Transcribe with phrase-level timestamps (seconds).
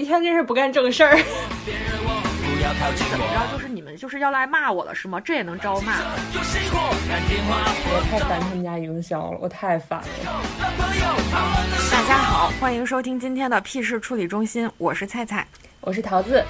[0.00, 1.14] 一天真是不干正事儿。
[3.10, 3.52] 怎么着？
[3.52, 5.20] 就是你们就是要来骂我了是吗？
[5.20, 5.98] 这也能招骂？
[7.88, 10.06] 我太烦他们家营销了，我太烦了。
[11.92, 15.46] 大家好，欢迎收听今天的屁事处理中心，我是菜菜，
[15.82, 16.42] 我是桃子。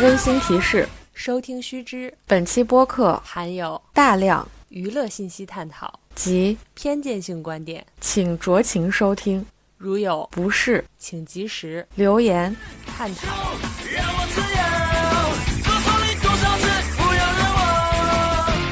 [0.00, 9.44] 温馨提示：收听须知，本期播客含有大量娱乐信息探讨及偏见性观点，请酌情收听。
[9.76, 12.54] 如有不适，请及时留言
[12.86, 13.26] 探讨。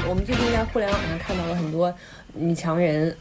[0.09, 1.93] 我们最近在互联网上看到了很多
[2.33, 3.17] 女强人，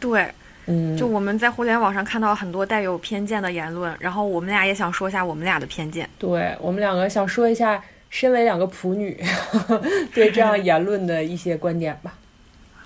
[0.00, 0.32] 对，
[0.64, 6.08] 嗯，就我们在互联网上看到很多带有偏见的言论，然后我们俩也想说一下我们俩的偏见。
[6.18, 9.20] 对我们两个想说一下，身为两个普女，
[10.14, 12.14] 对这样 言论的一些观点吧。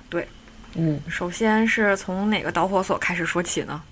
[0.08, 0.26] 对。
[0.74, 3.82] 嗯，首先是从哪个导火索开始说起呢？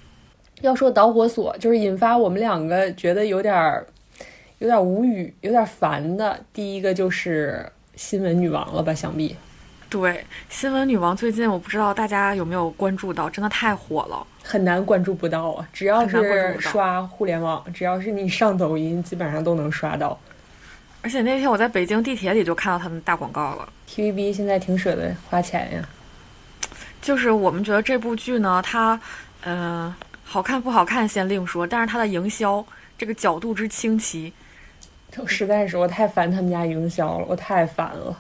[0.62, 3.86] 要说导火索，就是引发我们两个觉得有点儿、
[4.58, 6.38] 有点无语、有点烦的。
[6.52, 8.94] 第一个就是新闻女王了吧？
[8.94, 9.36] 想必。
[9.91, 15.69] 对，新闻女王最近我不知道大家有没有关注到，真的太火了，很难关注不到啊！
[15.72, 20.19] 只要是刷互联网，只要是你上抖音，基本上都能刷到。
[21.02, 23.68] 而且那天我在北京地铁里就看到他们大广告了。
[23.88, 25.88] TVB 现在挺舍得花钱呀。
[27.00, 29.00] 就是我们觉得这部剧呢，它，
[29.42, 29.92] 嗯，
[30.22, 32.64] 好看不好看先另说，但是它的营销
[32.98, 34.30] 这个角度之清奇，
[35.10, 38.14] 就实在是我太烦他们家营销了，我太烦了，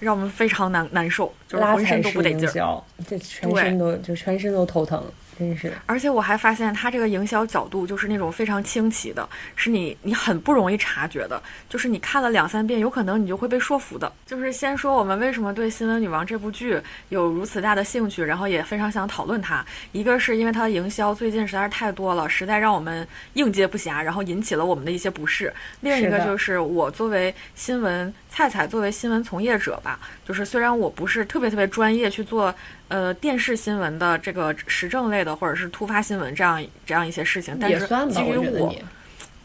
[0.00, 5.04] 让我们非常难难受，就是浑身都不得劲儿，这全身都就全身都头疼。
[5.38, 14.12] 真是，而且我还发现他这个营销角度就是那种非常清奇的，是你你很不容易察觉的，就是你看了两三遍，有可能你就会被说服的。
[14.26, 19.64] 就是先说我们为什么对《新闻女王》这部剧有如此大的兴趣，然后也非常想讨论它。
[19.92, 25.52] 一个是因为它的营销最近实在是太多了，实在让我们应接不暇，然后引起了我们的一些不适。
[25.80, 32.54] 另一个就是我作为新闻菜菜，作为新闻从业者吧，就是虽然我不是特别特别专业去做。
[32.86, 38.72] 呃，电视新闻的这个时政类的，或者是突发新闻这样这样一些事情，但是基于我，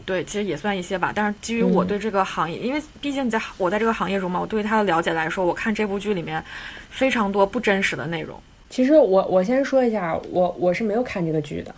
[0.06, 1.12] 对，其实也算一些吧。
[1.14, 6.42] 但是基于我对这个行业，因为毕竟在我在这个行业中嘛，我对它的了解来说，我看这部剧里面
[6.88, 8.40] 非常多不真实的内容。
[8.70, 11.74] 其实我我先说一下，我我是没有看这个剧的，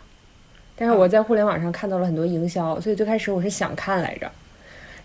[0.77, 4.31] 但是我在互联网上看到了很多营销，所以最开始我是想看来着，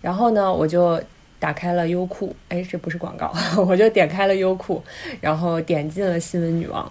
[0.00, 1.02] 然后呢，我就。
[1.42, 3.34] 打开了优酷，哎，这不是广告，
[3.66, 4.80] 我就点开了优酷，
[5.20, 6.86] 然后点进了《新闻女王》，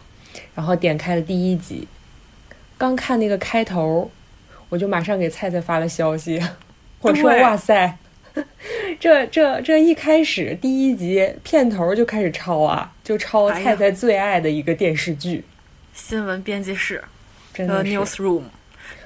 [0.54, 1.88] 然后点开了第一集。
[2.78, 4.12] 刚看那个开头，
[4.68, 6.38] 我就马上给菜菜发了消息，
[7.00, 7.98] 我说：“哇塞，
[9.00, 15.38] 这这这一开始第一集片头就开始抄啊，就抄菜菜最爱的一个电视剧
[15.94, 17.02] 《新闻编辑室》
[17.58, 18.44] 真的 Newsroom，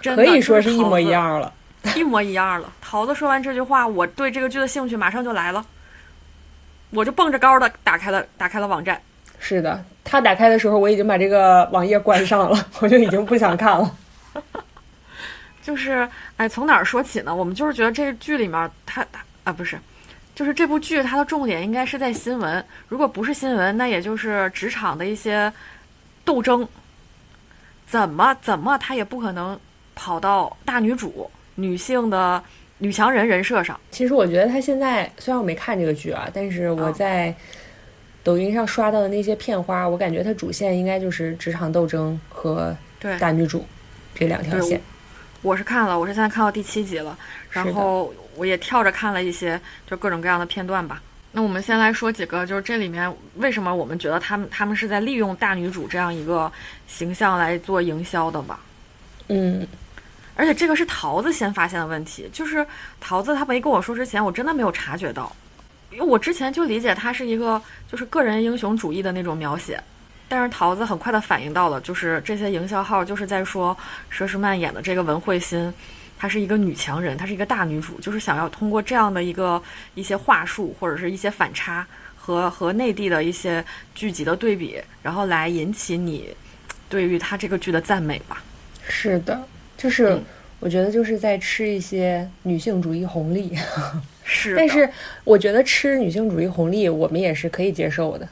[0.02, 1.54] 可以说是一模一样了。”
[1.96, 2.72] 一模一样了。
[2.82, 5.66] 桃子说完这句话，我对这个剧的兴趣马上就来了，
[6.90, 9.02] 我就蹦着高的打开了打开了网站。
[9.40, 13.96] 是的，他打开的时候，我已经把这个网页关上了， 我就已经不想看了。
[15.62, 16.08] 就是，
[16.38, 17.36] 哎，从哪儿说起呢？
[17.36, 19.06] 我们就是觉得这个剧里面，它
[19.44, 19.80] 啊不是，
[20.36, 22.64] 就是这部剧它的重点应该是在新闻。
[22.88, 25.52] 如果不是新闻，那也就是职场的一些
[26.24, 26.68] 斗争。
[27.88, 29.60] 怎么怎么，他也不可能
[29.94, 31.30] 跑到大女主。
[31.56, 32.42] 女性的
[32.78, 37.34] 女强人人设上，其实我觉得她现在虽然我没看这个剧啊，但是我在
[38.24, 42.76] 抖音上刷到的那些片花，我感觉她主线应该就是职场斗争和
[43.20, 43.66] 大女主
[44.14, 44.82] 这两条线。
[45.42, 47.18] 我是看了，我是现在看到第七集了，
[47.52, 51.02] 然后我也跳着看了一些就各种各样的片段吧。
[51.32, 56.52] 那我们先来说几个，就是这里面为什么我们觉得他们他们是在利用大女主这样一个
[56.88, 58.60] 形象来做营销的吧？
[59.28, 59.68] 嗯。
[60.36, 62.66] 而且这个是桃子先发现的问题，就是
[63.00, 65.34] 桃子他没跟我说之前，我真的没有察觉到，
[65.92, 69.82] 因为我之前就理解他是一个就是个人英雄主义的那种描写，
[70.28, 73.76] 但是桃子很快的反应到了，就是这些营销号就是在说
[74.12, 75.74] 佘诗曼演的这个文慧心，
[76.18, 79.62] 她是一个女强人，她是一个大女主，就是想要通过这样的一个
[79.94, 86.36] 一些话术或者是一些反差和和内地的一些剧集的对比，然后来引起你
[86.90, 88.44] 对于她这个剧的赞美吧。
[88.88, 89.42] 是的。
[89.78, 90.18] 就是
[90.60, 93.56] 我觉得就是在吃一些女性主义红利，
[94.24, 94.56] 是。
[94.56, 94.90] 但是
[95.24, 98.28] 我觉得吃女性主义红利，我们也是可以接受的。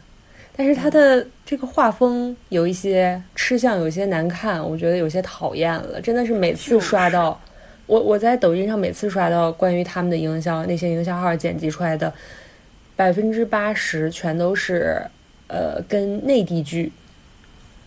[0.55, 5.99] 但是它的这个画风有一些吃相，有些难看，我觉得有些讨厌了。
[5.99, 7.41] 真的是每次刷到，
[7.87, 12.13] 我我在抖音上每次刷到关于他们的营销，那些营销号剪辑出来的
[12.95, 15.01] 百分之八十全都是，
[15.47, 16.91] 呃跟内地剧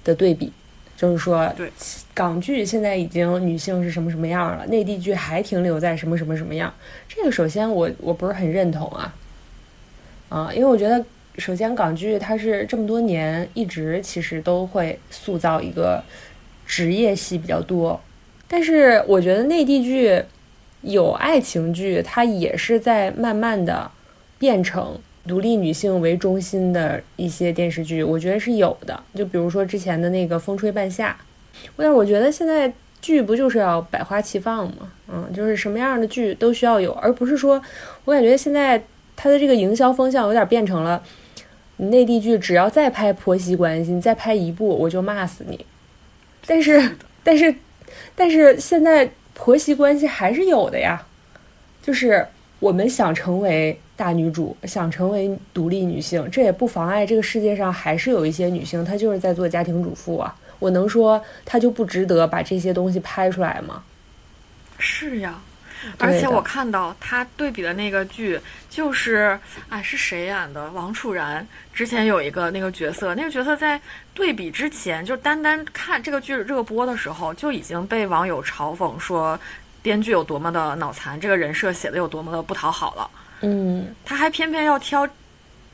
[0.03, 0.53] 的对比，
[0.97, 1.71] 就是说对
[2.15, 6.73] 港剧现在已经女性是什么什么样了，内地剧还停留在什么什么什么样。
[7.07, 9.15] 这个首先我我不是很认同啊，
[10.31, 11.05] 啊，因为我觉得
[11.37, 16.03] 首先港剧它是这么多年一直其实都会塑造一个
[16.67, 18.01] 职业戏比较多，
[18.49, 20.23] 但是我觉得内地剧
[20.81, 23.91] 有爱情剧，它也是在慢慢的
[24.39, 29.03] 变成独立女性为中心的一些电视剧，我觉得是有的。
[29.15, 31.17] 就比如说之前的那个《风吹半夏》，
[31.77, 34.93] 但是我觉得现在剧不就是要百花齐放吗？
[35.09, 37.61] 嗯，就是什么样的剧都需要有，而不是说，
[38.05, 38.83] 我感觉现在
[39.15, 41.03] 它的这个营销风向有点变成了，
[41.77, 45.65] 你内地剧只要再拍婆媳关系，你再拍一部我就骂死你。
[46.47, 47.55] 但是， 但是，
[48.15, 51.07] 但是现在婆媳关系还是有的呀，
[51.83, 52.27] 就是
[52.61, 60.35] 我们想成为大女主，想成为独立女性，这也不妨碍这个世界上还是有一些女性，她就是在做家庭主妇啊。
[60.59, 63.83] 我能说她就不值得把这些东西拍出来吗？
[64.79, 65.41] 是呀，
[65.99, 68.39] 而且我看到她对比的那个剧，
[68.69, 69.39] 就是
[69.69, 70.71] 哎是谁演的？
[70.73, 73.81] 王楚然之前有一个那个角色，那个角色在
[74.13, 79.39] 对比之前，就单单看这个剧热播的时候，就已经被网友嘲讽说
[79.81, 83.11] 编剧有多么的脑残，这个人设写的有多么的不讨好了。
[83.41, 85.09] 嗯，他还偏偏要挑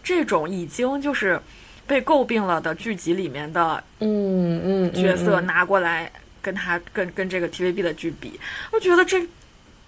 [0.02, 1.40] 这种已经就是
[1.86, 6.10] 被诟病了的剧集里面的嗯嗯，嗯角色嗯拿过来
[6.40, 8.38] 跟他跟跟这个 TVB 的剧比，
[8.72, 9.24] 我觉得这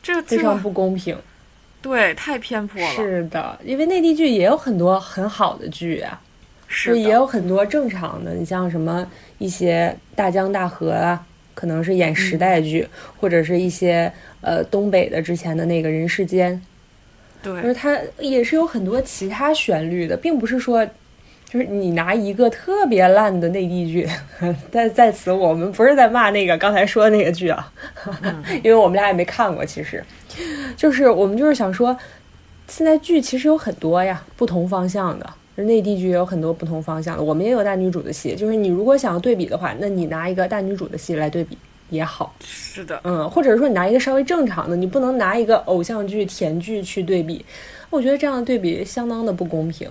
[0.03, 1.17] 这非常不公平。
[1.83, 6.19] 对太偏颇了，是的，因为内地剧也有很多很好的剧啊，
[6.67, 8.33] 是也有很多正常的。
[8.33, 9.07] 你像什么
[9.37, 11.23] 一些大江大河啊，
[11.55, 12.89] 可能是演时代剧，
[13.21, 14.11] 或者是一些
[14.41, 16.59] 呃东北的之前的那个人世间，
[17.45, 20.87] 就是它也是有很多其他旋律的，并不是说。
[21.47, 24.09] 就是你拿一个特别烂的内地剧，
[24.73, 27.73] 在在此我们不是在骂那个刚才说的那个剧啊，
[28.65, 29.65] 因为我们俩也没看过。
[29.65, 30.03] 其实，
[30.77, 31.97] 就是我们就是想说，
[32.67, 35.31] 现在剧其实有很多呀，不同方向的。
[35.55, 38.35] 内地剧也有很多不同方向的，我们也有大女主的戏。
[38.35, 41.57] 就是你如果想要对比的话，那你拿一个大女主的戏来对比
[41.91, 42.35] 也好。
[42.45, 47.45] 是的，嗯，或者说你拿一个稍微正常的，你不能拿一个偶像剧、甜剧去对比，
[47.91, 49.91] 我觉得这样的对比相当的不公平。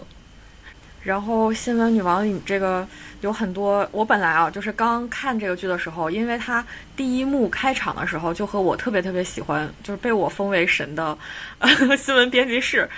[1.01, 2.87] 然后《新闻女王》里这个
[3.19, 11.17] 有很多，我本来啊就是刚看这个剧的时候，因为它第一幕开场的时候就和我特别特别喜欢，就是被我封为神的、
[11.59, 12.89] 呃、 新闻编辑室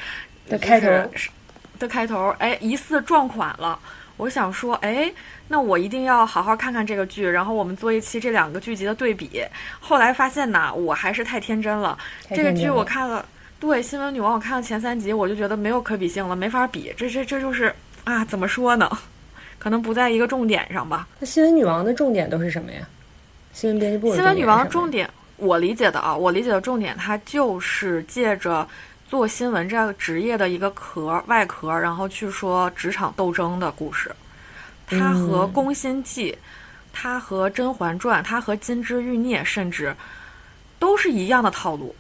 [0.48, 1.32] 的开头就是
[1.80, 3.80] 的开头，哎，疑似撞款了。
[4.18, 5.12] 我想说，哎，
[5.48, 9.44] 那我一定要好好看看这个剧，然后我们做一期这两个剧集的对比。
[9.80, 11.98] 后来发现呐，我还是太天真了。
[12.34, 13.26] 这个剧我看了，
[13.60, 16.94] 对《新闻女王》我看了前三集，我就觉得没有可比性了，没法比。
[16.98, 17.74] 这这这就是
[18.06, 18.90] 啊，怎么说呢？
[19.60, 21.08] 可能不在一个重点上吧。
[21.20, 22.88] 那新闻女王的重点都是什么呀？
[23.54, 28.68] 新闻编辑部新闻女王的重重点，我理解的啊，我理解的重点，它就是借着
[29.08, 34.12] 做新闻这样职业的一个壳外壳，然后去说职场斗争的故事。
[34.88, 36.32] 它和《嗯宫心计》
[36.94, 39.96] 它和《甄嬛传》，它和《金枝欲孽》，甚至
[40.80, 41.96] 都是一样的套路。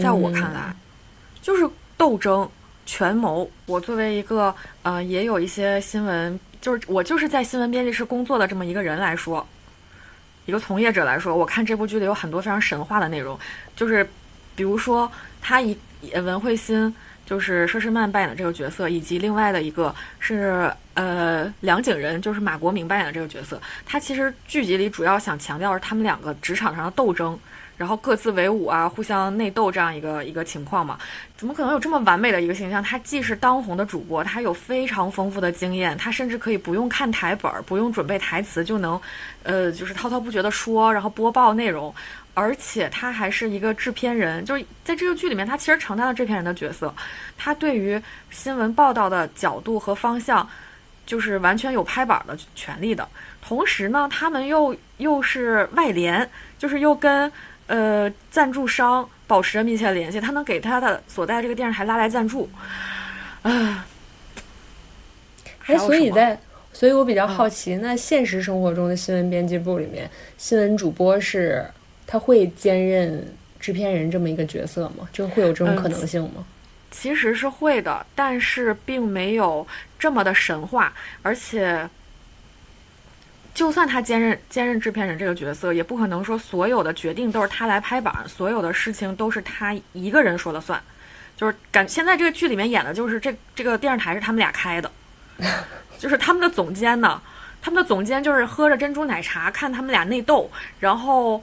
[0.00, 0.74] 在我看来，
[1.42, 2.48] 就是斗争、
[2.86, 3.50] 权谋。
[3.66, 9.46] 我作为一个呃，也有一些新闻，就是我就是在新闻编辑室工作的这么一个人来说，
[10.46, 13.38] 一个从业者来说，我看这部剧里有很多非常神话的内容，
[13.74, 14.08] 就是
[14.54, 15.10] 比如说
[15.40, 15.76] 他一
[16.14, 16.94] 文慧心。
[17.30, 23.62] 就是佘诗曼扮演的这个角色，以及另外的一个是呃梁景仁，就是马国明扮演的这个角色。
[23.86, 27.38] 他其实剧集里主要想强调是他们两个职场上的斗争，
[27.76, 30.98] 然后各自为伍啊，互相内斗这样一个一个情况嘛。
[31.36, 32.82] 怎么可能有这么完美的一个形象？
[32.82, 39.00] 他既是当红的主播，他有非常丰富的经验，他甚至可以不用看台本儿，不用准备台词就能，
[39.44, 41.94] 呃，就是滔滔不绝的说，然后播报内容。
[42.40, 46.94] 而且他还是一个制片人，就是在这个剧里面，他其实承担了制片人的角色。
[47.36, 50.48] 他对于新闻报道的角度和方向，
[51.04, 53.06] 就是完全有拍板的权利的。
[53.42, 56.26] 同时呢，他们又又是外联，
[56.58, 57.30] 就是又跟
[57.66, 62.48] 呃赞助商保持着密切联系，他能给他的所在这个电视台拉来赞助。
[63.42, 63.84] 啊，
[65.58, 66.40] 还哎，所以在，
[66.72, 71.66] 所以我比较好奇，那现实生活中的新闻编辑部里面，新闻主播是
[72.10, 73.24] 他会兼任
[73.60, 75.08] 制片人这么一个角色吗？
[75.12, 76.44] 就会有这种可能性吗？
[76.90, 79.64] 其实是会的，但是并没有
[79.96, 81.88] 这么的神话，而且。
[83.52, 90.80] 就算他兼任兼任制片人这个角色，也不可能说所有的决定都是他来拍板，所有的事情都是他一个人说了算。
[91.36, 94.90] 就是感现在这个剧里面演的就是这这个电视台是他们俩开的，
[95.98, 97.20] 就是他们的总监呢，
[97.60, 100.48] 他们的总监就是喝着珍珠奶茶看他们俩内斗，
[100.78, 101.42] 然后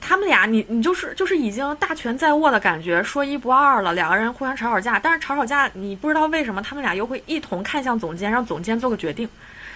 [0.00, 9.28] 他们俩你你就是就是已经大权在握的感觉，说一不二了，两个人互相吵吵架，但是吵吵架你不知道为什么他们俩又会一同看向总监，让总监做个决定。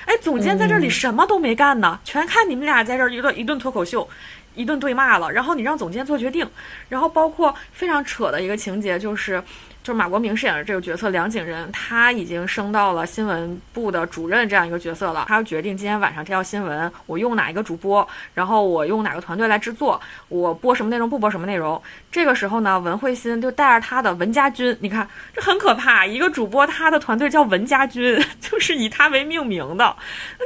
[0.06, 4.08] 哎，总监在这里什么都没干呢，全看你们俩在这儿一顿一顿脱口秀，
[4.54, 5.30] 一顿对骂了。
[5.30, 6.48] 然后你让总监做决定，
[6.88, 9.42] 然后包括非常扯的一个情节就是。
[9.84, 15.26] 就是马国明饰演的这个角色梁景仁，他已经升到了新闻部的主任这样一个角色了。
[15.28, 21.80] 他要决定今天晚上这条新闻我用哪一个主播，然后我用哪个团队来制作，我播什么内容，不播什么内容。
[22.10, 29.94] 这个时候呢，文慧心就带着他的文家军，你看这很可怕，一个主播他的团队叫文家军， 就是以他为命名的，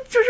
[0.09, 0.29] 就是。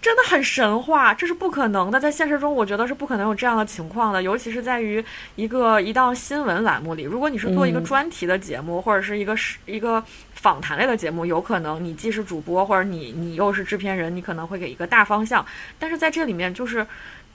[0.00, 1.98] 真的很神话，这是不可能的。
[2.00, 4.22] 在现实中，我觉得是不可能有这样的情况的。
[4.22, 5.02] 尤其是在于
[5.36, 10.02] 一个一档新闻栏目里，如果你是做一个专题的节目，或者是一个是一个
[10.34, 15.44] 访谈类的节目，有可能你既是主播，或者你你又是制片人，你可能会给一个大方向。
[15.78, 16.86] 但是在这里面，就是。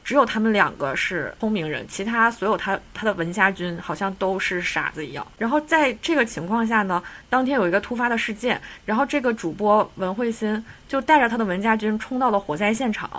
[0.03, 5.25] 只有他们两个是聪明人，其他所有他他的文家军好像都是傻子一样。
[5.37, 13.09] 然后在这个情况下呢，当天有一个突发的事件，然后这个主播文慧心就带着他的文家军冲到了火灾现场，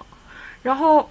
[0.63, 1.09] 然后，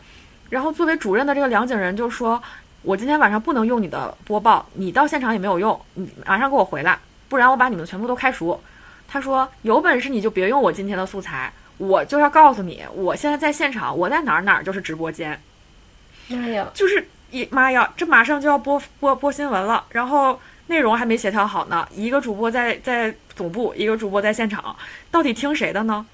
[0.49, 2.41] 然后作为主任的这个梁景仁就说
[2.83, 8.59] ：“我今天晚上不能用你的播报，你到现场也没有用，你马上给我回来，不然我把你们全部都开除。”
[9.09, 15.39] 他说：“有本事你就别用我今天的素材，我就要告诉你，我现在在现场，我在哪儿哪儿就是直播间。”
[16.27, 16.69] 妈呀！
[16.73, 21.87] 就是一妈呀，这马上就要播播播新闻了，然后内容还没协调好呢。
[21.95, 24.75] 一个主播在在总部，一个主播在现场，
[25.11, 26.05] 到底听谁的呢？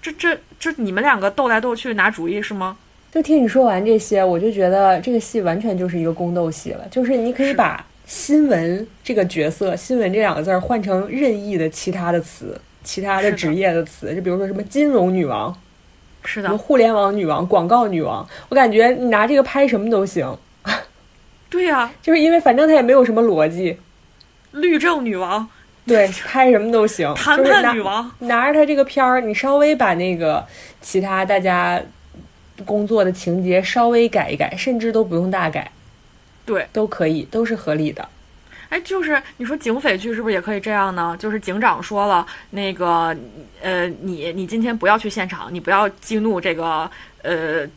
[0.00, 2.76] 这这这，你们两个斗来斗去拿主意是吗？
[3.12, 6.88] 就听你说完这些，我就觉得这个戏完全就是一个宫斗戏了。
[6.90, 15.54] 就是你可以把新闻这个角色“新闻”这两个字换成任意的其他的词，其他的职业的词，就比如说什么金融女王。
[16.24, 20.36] 是的，互联网女王、广告女王，我感觉你拿这个拍什么都行。
[21.50, 23.78] 对呀，就是因为反正它也没有什么逻辑。
[24.52, 25.48] 律政女王，
[25.86, 27.12] 对，拍什么都行。
[27.16, 30.46] 谈判女王，拿着它这个片儿，你稍微把那个
[30.80, 31.82] 其他大家
[32.64, 35.70] 工作的情节稍微改一改，甚至都不用大改，
[36.46, 38.08] 对，都可以，都是合理的。
[38.72, 41.14] 哎，就是你说警匪剧是不是也可以这样呢？
[41.18, 43.14] 就是警长说了，那个，
[43.60, 47.68] 呃，你你今天不要去现场，你不要激怒这个呃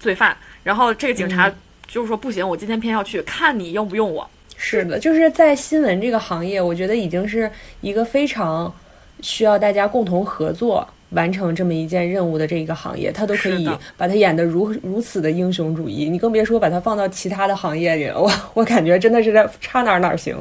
[0.00, 0.36] 罪犯。
[0.64, 1.48] 然后这个警察
[1.86, 4.28] 就是说不行，我今天偏要去，看你用不用我。
[4.56, 7.48] 是的，就是在新闻这个行业，我觉得已经是
[7.80, 8.74] 一个非常
[9.20, 18.20] 需要大家共同合作完成这么一件任务的这一个行业，他都可以把他演得如如此的英雄主义，你更别说把他放到其他的行业里了。
[18.20, 20.36] 我 我感觉真的是在差哪哪行。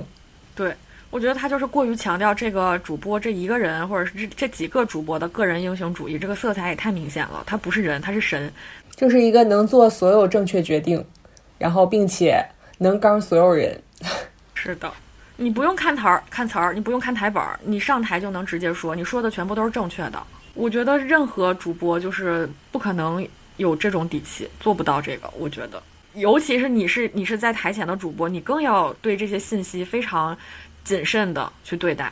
[0.56, 0.74] 对，
[1.10, 7.44] 我觉得他就是过于强调这个主播这一个人，或者是这这几个主播的个人英雄主义，这个色彩也太明显了。
[7.46, 8.52] 他不是人，他是神，
[8.96, 11.04] 就是一个能做所有正确决定，
[11.58, 12.46] 然后并且
[12.78, 13.82] 能刚所有人。
[14.54, 14.92] 是的。
[15.42, 20.22] 你不用看台儿看词儿，你不用看台本儿，你上台就能直接说，你说的全部都是正确的。
[20.60, 23.26] 我觉得任何主播就是不可能
[23.56, 25.34] 有这种底气，做不到这个。
[25.38, 25.82] 我觉得，
[26.16, 30.38] 尤其是你是你是在台前的主播，你更要对这些信息非常
[30.84, 32.12] 谨慎的去对待，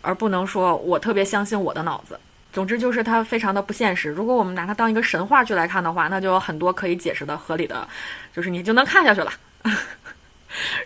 [0.00, 2.16] 而不能说我特别相信我的脑子。
[2.52, 4.08] 总之就是它非常的不现实。
[4.10, 7.86] 如果我们拿它当一个神话剧来看的话，那就有很多可以解释的合理的，
[8.32, 9.32] 就是你就能看下去了。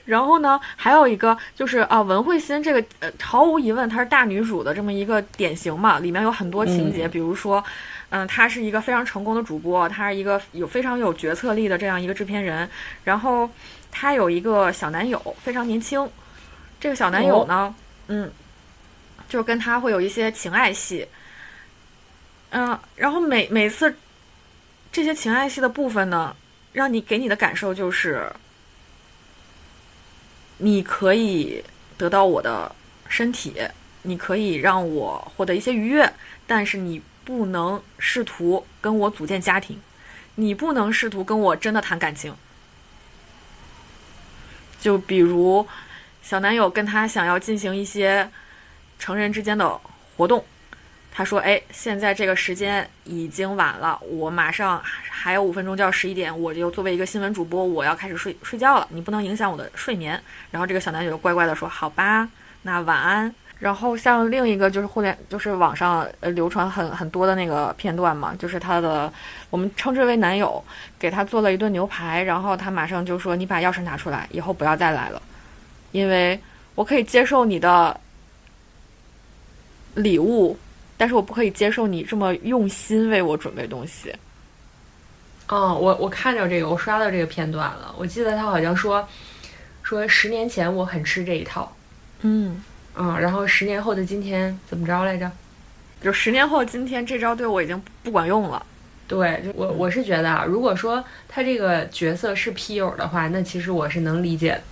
[0.05, 7.62] 然后呢，还有一个就是啊，文慧心这个呃，毫无疑问她是大女主的这么一个典型嘛，里面有很多情节，比如说，
[8.11, 12.69] 嗯，她是一个非常成功的主播，她是一个有非常有决策力的这样一个制片人，
[13.05, 13.49] 然后
[13.91, 16.09] 她有一个小男友，非常年轻，
[16.81, 17.75] 这个小男友呢，
[18.09, 18.31] 嗯，
[19.29, 21.07] 就是跟她会有一些情爱戏，
[22.50, 23.97] 嗯，然后每每次
[24.91, 26.35] 这些情爱戏的部分呢，
[26.73, 28.31] 让你给你的感受就是。
[30.64, 31.64] 你可以
[31.99, 32.73] 得到我的
[33.09, 33.52] 身体，
[34.02, 36.12] 你可以让我获得一些愉悦，
[36.47, 39.83] 但是你不能试图跟我组建家庭，
[40.37, 42.33] 你不能试图跟我真的谈感情。
[44.81, 45.66] 就比如，
[46.23, 48.31] 小男友跟他想要进行一些
[49.00, 49.81] 成人之间的
[50.16, 50.45] 活动。
[51.14, 58.87] 他说：“哎，现在这个时间已经晚了，我马上还有五分钟就要十一点，我就作为一个新闻主播，我要开始睡睡觉了。
[58.90, 60.19] 你不能影响我的睡眠。”
[60.50, 62.26] 然后这个小男友就乖乖的说：“好吧，
[62.62, 69.12] 那晚安。”然后像另一个就是互联，就是网上呃流传很很多的那个片段嘛，就是他的
[69.50, 70.64] 我们称之为男友
[70.99, 75.23] 给他做了一顿牛排，然后他马上就说：“你把钥匙拿出来，以后不要再来了，
[75.92, 76.40] 因为
[76.75, 78.00] 我可以接受你的
[79.95, 80.59] 礼物。”
[81.02, 84.14] 但是我不可以接受你这么用心为我准备东西。
[85.49, 87.92] 哦，我我看到这个，我刷到这个片段了。
[87.99, 89.04] 我记得他好像说，
[89.82, 91.75] 说十年前我很吃这一套，
[92.21, 92.62] 嗯，
[92.94, 95.28] 嗯，然后十年后的今天怎么着来着？
[96.00, 98.64] 就十年后今天这招对我已经不管用了。
[99.09, 104.62] 对，就我我是觉得啊，如果说他这个角色是批友的话，那其实我是能理解的。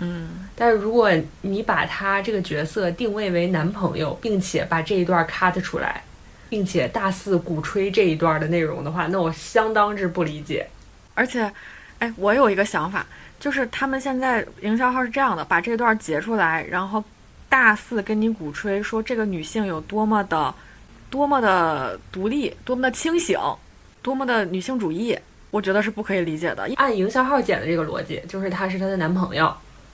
[0.00, 6.02] 嗯，但是如果你把他这个角色定位为男朋友，并且把这一段 cut 出来，
[6.48, 10.68] 并且大肆鼓吹这一段的内容的话，那我相当之不理解。
[11.14, 11.52] 而且，
[11.98, 13.04] 哎，我有一个想法，
[13.40, 17.02] 就是他们现在营销号是这样的，把这段截出来，然后
[17.48, 20.54] 大肆跟你鼓吹说这个女性有多么的、
[21.10, 23.36] 多么的独立，多么的清醒，
[24.00, 25.18] 多么的女性主义，
[25.50, 26.70] 我觉得是不可以理解的。
[26.76, 29.52] 按营销号剪的这个逻辑，就是他是她的男朋友。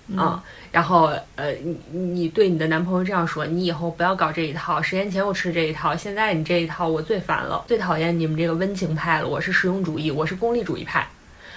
[0.08, 4.82] 嗯啊，然后呃，你你对你的男朋友这样说，你以后不要搞这一套。
[4.82, 9.28] 十年前我吃这一套，现在你这一套我最烦了，最讨厌你们这个温情派了。
[9.28, 11.08] 我是实用主义，我是功利主义派。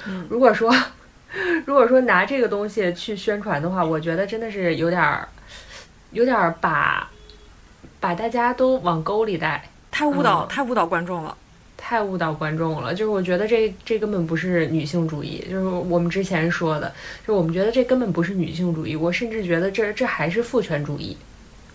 [0.05, 0.73] 嗯 如果说
[1.65, 5.27] 如果说拿这个东西去宣传的话，我觉得真的是有点儿
[6.11, 7.09] 有点儿把
[7.99, 9.69] 把大家都往沟里带。
[9.91, 11.35] 太误导，嗯太误导观众了。
[11.87, 16.93] 太误导观众了，就是我觉得这这根本不是女性主义，就是我们之前说的，
[17.25, 21.15] 就是我们觉得这根本不是女性主义，我甚至觉得这这还是父权主义，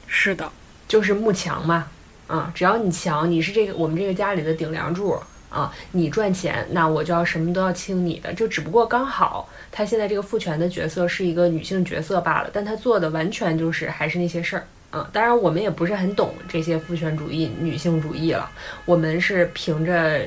[0.07, 0.53] 是的，
[0.87, 1.87] 就是慕强嘛，
[2.27, 14.67] 啊，只要你强，你是这个我们这个家里的顶梁柱啊，你赚钱，那我就要什么都要听你的，就只不过刚好他现在这个父权的角色是一个女性角色罢了，但他做的完全就是还是那些事儿。
[14.93, 18.51] 嗯，当然我们也不是很懂这些父权主义、女性主义了，
[18.85, 20.27] 我们是凭着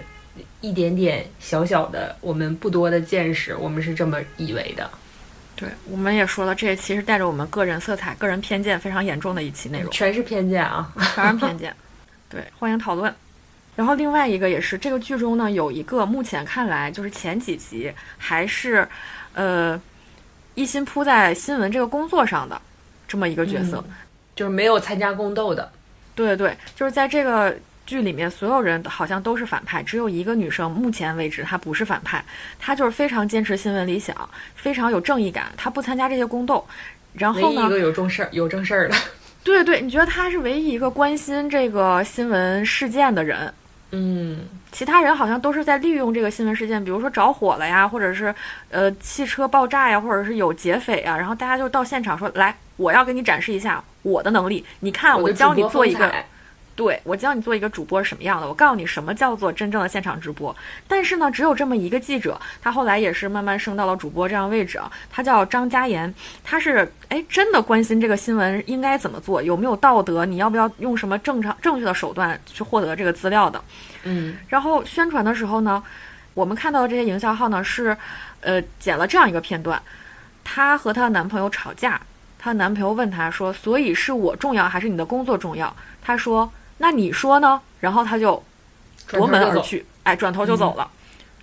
[0.60, 4.90] 一点点小小的我们不多的见识，我们是这么以为的。
[5.56, 10.92] 对，我们也说了，这一期是带着我们个人色彩、个人偏见非常严重的一期内容，全是偏见啊！
[11.16, 11.74] 全是偏见。
[12.28, 13.14] 对，欢迎讨论。
[13.76, 18.88] 然后另外一个也是，这个剧中呢有一个目前看来就是前几集还是，
[19.34, 19.80] 呃，
[20.56, 22.60] 一心扑在新闻这个工作上的
[23.08, 23.84] 这么一个角色。
[23.88, 23.94] 嗯
[24.36, 25.70] 就是没有参加宫斗的。
[26.14, 32.24] 对对对，就是在这个剧里面，所有人好像都是反派，只有一个女生，目前为止她不是反派，
[32.60, 34.16] 她就是非常坚持新闻理想，
[34.56, 36.66] 非常有正义感，她不参加这些宫斗。
[37.14, 38.96] 然后呢一个，有正事儿、有正事儿的。
[39.44, 43.54] 对对，你觉得她是唯一一个关心这个新闻事件的人，
[43.92, 44.40] 嗯，
[44.72, 48.34] 其他人好像都是在利用这个新闻事件，比如说着火了呀，或者是
[48.70, 56.14] 呃汽车爆炸呀，或者是有劫匪啊，然后大家就到现场说，来，我要给你展示一下我的能力，你看我教你做一个
[56.76, 60.56] 对我教你做一个主播是什么样的，我告诉你什么叫做真正的现场直播。
[60.88, 64.92] 但是呢，只有这么一个记者，他后来也是慢慢升到了主播这样位置啊。
[65.10, 66.14] 他叫张嘉言，
[66.44, 73.60] 他是哎真的关心这个新闻应该怎么做，有没有道德，你要不要用什么正常正确的手段去获得这个资料的。
[74.04, 75.82] 嗯然后宣传的时候呢，
[76.34, 77.98] 我们看到的这些营销号呢是，
[78.42, 79.82] 呃，剪了这样一个片段，
[80.44, 82.00] 她和她的男朋友吵架，
[82.46, 88.42] 她男朋友问她说：“所以是我重要还是你的工作重要？”她说：“那你说呢？”然后她就
[89.08, 90.88] 夺门而去，哎，转头就走了。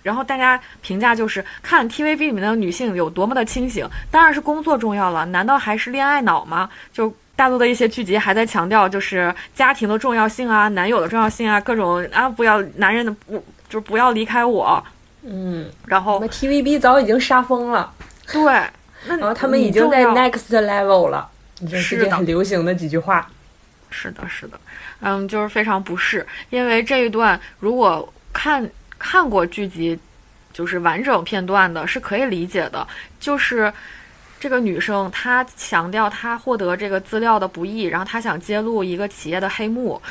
[0.01, 6.69] 然后大家评价就是看 TVB 里面的女性有多么的清醒，当然是工作重要了，难道还是恋爱脑吗？
[6.93, 14.81] 就大陆的一些剧集还在强调就是家庭的重要性啊，男友的重要性啊，各种啊不要男人的不就是不要离开我，
[15.23, 17.91] 嗯，然后我们 TVB 早已经杀疯了，
[18.31, 18.71] 对，那
[19.07, 21.29] 然后他们已经在 next level 了。
[21.59, 23.29] 你这是很流行的几句话。
[23.89, 24.59] 是的，是的，
[25.01, 29.97] 嗯，就是非常不适，因为这一段如果看看过剧集，
[30.51, 32.87] 就是完整片段的，是可以理解的。
[33.19, 33.71] 就是
[34.39, 40.01] 这个女生她强调她获得这个资料的不易，然后她想揭露一个企业的黑幕。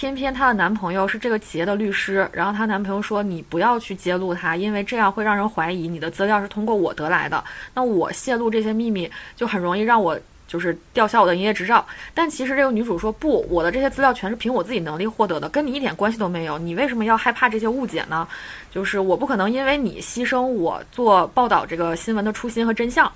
[0.00, 7.44] 偏偏她的男朋友是这个企业的律师，然后她男朋友说：“你不要去揭露他，因为这样会让人怀疑你的资料是通过我得来的。
[7.74, 11.86] 那我泄露这些秘密，就很容易让我就是吊销我的营业执照。
[12.14, 16.56] 但其实这个女主说不，我的这些资料全是凭我自己能力获得的，跟你一点关系都没有。
[16.56, 18.26] 你为什么要害怕这些误解呢？
[18.70, 23.12] 就是我不可能因为你牺牲我做报道这个新闻的初心和真相。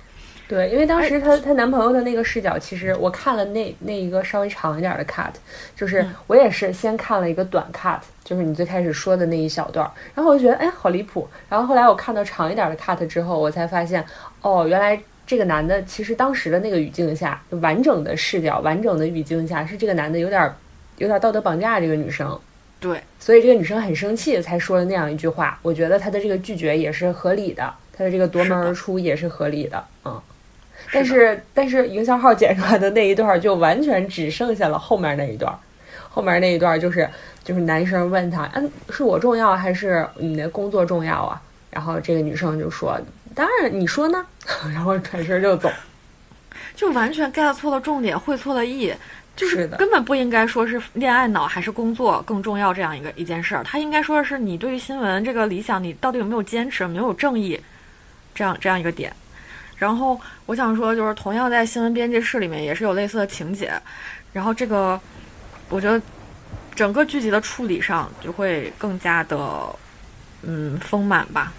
[0.47, 5.31] 对，因为当哎时她她男朋友的那个视角，其实我看了那那一个稍微长一点的 cut，
[5.75, 14.05] 就是嗯我也是先看了一个短 cut，就是你最开始说的那一小段儿，然后我就觉得哎好离谱，然后后来我看到长一点的 cut 之后，我才发现
[14.41, 20.55] 哦原来这个男的其实当时的那个语境下，就完整的视角、完整的语境下，是这个男的有点儿
[20.97, 22.39] 有点儿道德绑架这个女生，
[22.79, 25.57] 对，所以这个女生很生气才说了那样一句话。
[25.63, 30.21] 我觉得她的这个拒绝也是合理的，她的这个夺门而出也是合理的，嗯。
[30.95, 35.59] 但是但是营销号剪出来的那一段儿就完全只剩下了后面那一段儿，
[36.09, 37.09] 后面那一段就是
[37.43, 41.41] 就是男生问他，嗯，是我重要还是你的工作重要啊？
[41.69, 42.97] 然后这个女生就说，
[43.33, 44.25] 当然你说呢，
[44.73, 45.69] 然后转身就走。
[46.73, 48.93] 就完全 get 错了重点，会错了意，
[49.35, 57.59] 就是根本不应该说是恋爱脑还是工作更重要这样一个一件事儿，他应该说的是你对于新闻这个理想，你到底有没有坚持，有没有正义，
[58.33, 59.13] 这样这样一个点。
[59.77, 63.73] 然后我想说，就是同样在新闻编辑室里面也是有类似的情节，
[64.31, 64.99] 然后这个
[65.69, 66.01] 我觉得
[66.73, 69.75] 整个剧集的处理上就会更加的
[70.43, 71.53] 嗯丰满吧。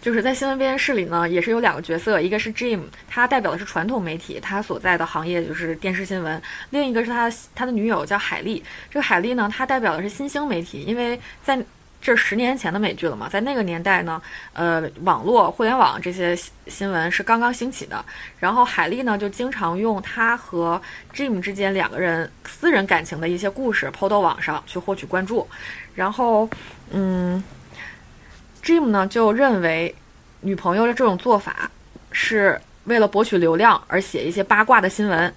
[0.00, 8.62] 就是在新闻编辑室里呢，也是有两个角色，一个是 Jim，他代表的是传统媒体，他所在的行业就是电视新闻；另一个是他他的女友叫海莉。
[8.90, 11.58] 这个海莉呢，她代表的是新兴媒体，因为在
[12.04, 14.20] 这十年前的美剧了嘛，在那个年代呢，
[14.52, 18.04] 呃，网络、互联网这些新新闻是刚刚兴起的。
[18.38, 20.78] 然后海莉呢，就经常用她和
[21.14, 25.48] Jim 之间两个人私人感情的一些故事抛到网上去获取关注。
[25.94, 26.46] 然后，
[26.90, 27.42] 嗯。
[28.62, 29.94] Jim 呢就认为，
[30.40, 31.70] 女朋友的这种做法
[32.12, 35.34] 是为了博取流量而写一些八卦的新闻，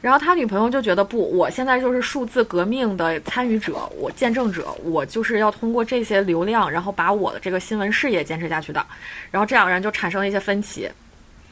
[0.00, 8.84] 然后他女朋友就觉得不，我现在就是数字革命的参与者，我见证者，我就是要通过这些流量，然后把我的这个新闻事业坚持下去的。
[9.30, 10.88] 然后这两个人就产生了一些分歧，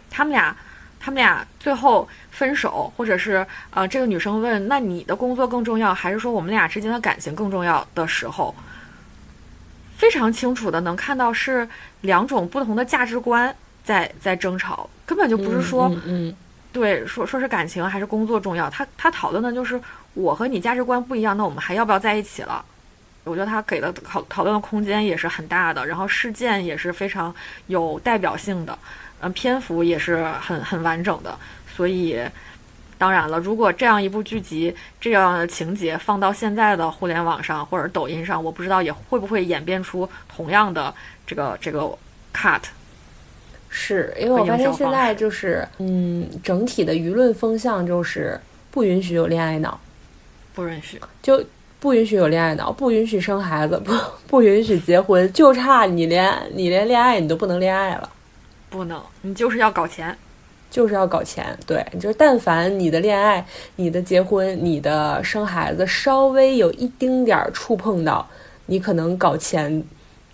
[0.08, 0.56] 他们俩，
[1.00, 8.54] 他们俩最后分手，或者是呃，这个女生问，那你的工作更重要，还是说我们俩之间的感情更重要的时候？
[9.96, 11.66] 非常清楚的能看到是
[12.02, 16.32] 两种不同的价值观在在争吵，根本就不是说，嗯
[16.76, 19.80] 对说说是感情还是工作重要，他他讨论的就是
[20.12, 22.62] 我和你价值观不一样，那我们还要不要在一起了？
[23.24, 27.34] 我觉得他给的讨讨论的空间也是很大的，然后事件也是非常
[27.68, 28.78] 有代表性的，
[29.20, 31.36] 嗯，篇幅也是很很完整的，
[31.74, 32.20] 所以。
[32.98, 40.94] 当然了，如果这样一部剧集这样的情节放到现在的互联网上或者抖音上，我不知道也会不会演变出同样的
[41.26, 41.80] 这个这个
[42.32, 42.62] cut。
[43.78, 49.78] 是因为我发现现在就是，嗯，整体的舆论风向就是不允许有恋爱脑，
[50.54, 51.44] 不允许，就
[51.78, 53.92] 不允许有恋爱脑，不允许生孩子，不
[54.26, 58.08] 不允许结婚，就差你连你连恋爱你都不能恋爱了。
[58.70, 60.16] 不能，你就是要搞钱。
[60.68, 68.26] 就是要搞钱，对，就是但凡你的恋爱、你的结婚、你的生孩子稍微有一丁点儿触碰到
[68.66, 69.82] 你可能搞钱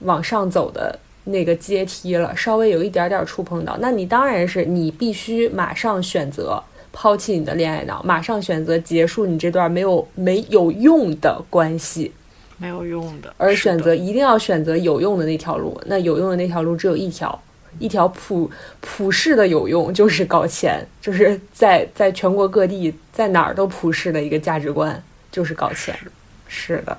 [0.01, 12.13] 往上走的那个阶梯了，稍微有一点点儿触碰到，那你当然是你必须马上选择抛弃你的恋爱脑，马上选择结束你这段没有没有用的关系，
[12.59, 15.81] 没有用的，而选择一定要选择有用的那条路。
[15.87, 17.41] 那有用的那条路只有一条。
[17.79, 18.51] 一条普
[18.83, 25.99] 普世的有用就是搞钱，就是在在全国各地在哪儿都普世的一个价值观，就是搞钱。
[26.47, 26.95] 是的，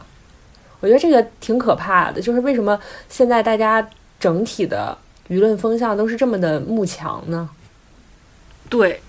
[0.79, 3.87] 我觉得这个挺可怕的，就是为什么现在大家
[4.23, 7.49] 整体的舆论风向都是这么的慕强呢？
[8.69, 9.01] 对，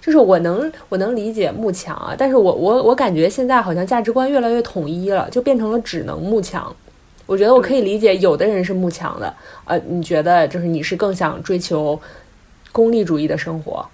[0.00, 6.74] 就是我能我能理解慕强啊，但是我我我感觉现在好像价值观越来越统一了，就变成了只能慕强。
[7.26, 9.32] 我觉得我可以理解，有的人是慕强的，
[9.66, 11.98] 呃，你觉得就是你是更想追求
[12.72, 13.86] 功利主义的生活，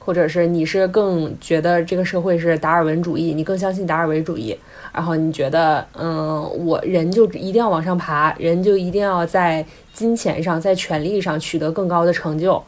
[0.00, 4.58] 或者是你是更觉得这个社会是达尔文主义，你更相信达尔文主义，
[4.92, 12.62] 然后你觉得，嗯，我人就一定要往上爬，人就一定要在金钱上、在权力上取得更高的成就，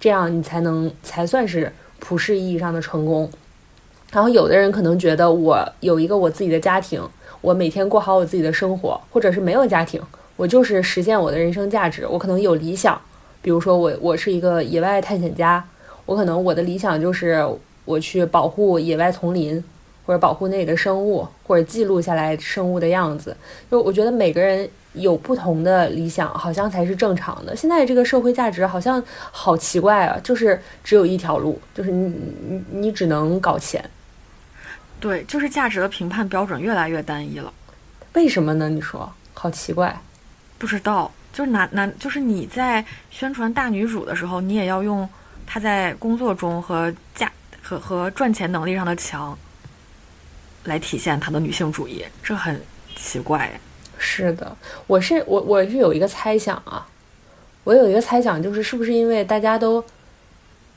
[0.00, 3.30] 这样你才能才算是普世意义上的成功。
[4.10, 7.02] 然后有的人可能觉得，我有一个我自己的家庭。
[7.40, 10.02] 我每天过好我自己的生活，或者是没有家庭，
[10.34, 12.04] 我就是实现我的人生价值。
[12.04, 13.00] 我可能有理想，
[13.40, 15.64] 比如说我我是一个野外探险家，
[16.04, 17.46] 我可能我的理想就是
[17.84, 19.62] 我去保护野外丛林，
[20.08, 23.36] 或者保护那里的生物，或者记录下来生物的样子。
[23.70, 27.54] 就我觉得每个人有不同的理想，好像才是正常的。
[27.54, 32.10] 现在这个社会价值好像好奇怪啊，就是只有一条路，就是你
[32.48, 33.84] 你你只能搞钱。
[34.98, 37.52] 对，就是价值的评判标准越来越单一了。
[38.14, 38.70] 为什么呢？
[38.70, 39.94] 你说，好奇怪。
[40.56, 45.06] 不知道，就是男男，就是你在宣传大女主的时候，你也要用
[45.46, 47.30] 她在工作中和价
[47.62, 49.36] 和和赚钱能力上的强
[50.68, 52.60] 来体现她的女性主义，这很
[52.94, 53.50] 奇怪。
[53.98, 56.86] 是的，我是我我是有一个猜想啊，
[57.64, 59.82] 我有一个猜想，就是是不是因为大家都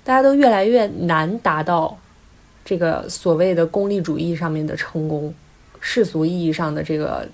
[0.04, 1.95] 大家都越来越难达到。
[2.63, 5.34] 这个所谓的功利主义上面的成功，
[5.80, 7.27] 世俗意义上的这个，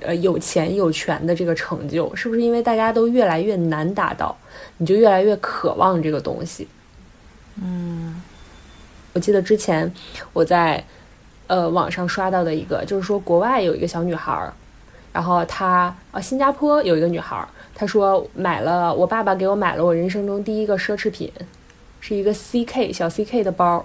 [0.00, 4.34] 呃，有钱有权的这个成就，是不是因为大家都越来越难达到，
[4.78, 6.66] 你就越来越渴望这个东西？
[7.62, 8.22] 嗯，
[9.12, 9.92] 我记得之前
[10.32, 10.82] 我在
[11.52, 14.50] 呃网上刷到的一个，就是说国外有一个小女孩，
[15.12, 21.30] 然后她啊新加坡有一个女孩，她说买了我爸爸给我买了我人生中第一个奢侈品，
[22.00, 23.84] 是一个 CK 小 CK 的包。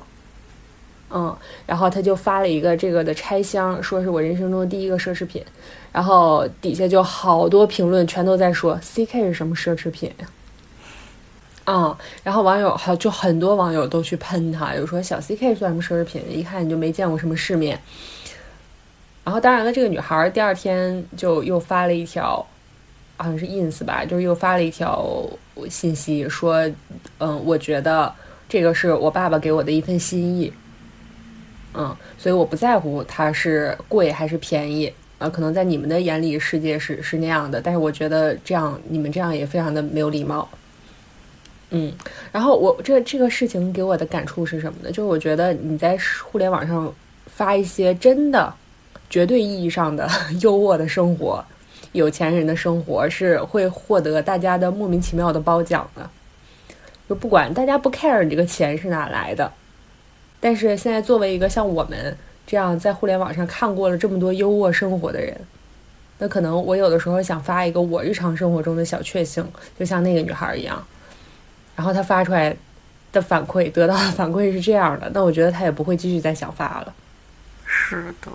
[1.09, 5.43] 嗯，然后他就发了一个这个的拆箱，说是我人生中第一个奢侈品，
[5.91, 10.09] 然后底下就好多评论全都在说 CK 是什么奢侈品？
[11.69, 16.21] 嗯然后网友还就很多网友都去喷他，有说小 CK 算什么奢侈品？
[16.29, 17.77] 一看你就没见过什么世面。
[19.25, 22.35] 然后当然了，这个女孩第二天就又发了一条，
[23.17, 25.05] 好像是 ins 吧，就是又发了一条
[25.69, 26.65] 信息说，
[27.17, 28.13] 嗯，我觉得
[28.47, 30.53] 这个是我爸爸给我的一份心意。
[31.73, 40.47] 嗯，所以我不在乎它是贵还是便宜，呃，可能在你们的眼里世界是是那样的，但是我觉得这样你们这样也非常的没有礼貌。
[41.69, 41.93] 嗯，
[42.31, 44.89] 然后我这这个事情给我的感触是什么呢？
[44.89, 46.93] 就是我觉得你在互联网上
[47.25, 48.53] 发一些真的、
[49.09, 50.09] 绝对意义上的
[50.41, 51.43] 优渥的生活、
[51.91, 56.09] 有钱人的生活，是会获得大家的莫名其妙的褒奖的。
[57.09, 59.51] 就不管大家不 care 你这个钱是哪来的，
[60.39, 65.37] 但是现在作为一个像我们这样在互联网上看过了这么多优渥生活的人，
[66.17, 69.45] 那可能我有的时候想发一个我日常生活中的小确幸，
[69.77, 70.85] 就像那个女孩一样，
[71.77, 72.53] 然后他发出来
[73.13, 76.93] 的反馈得到的反馈是这样的，那我觉得他也不会继续再想发了。
[77.65, 78.31] 是的，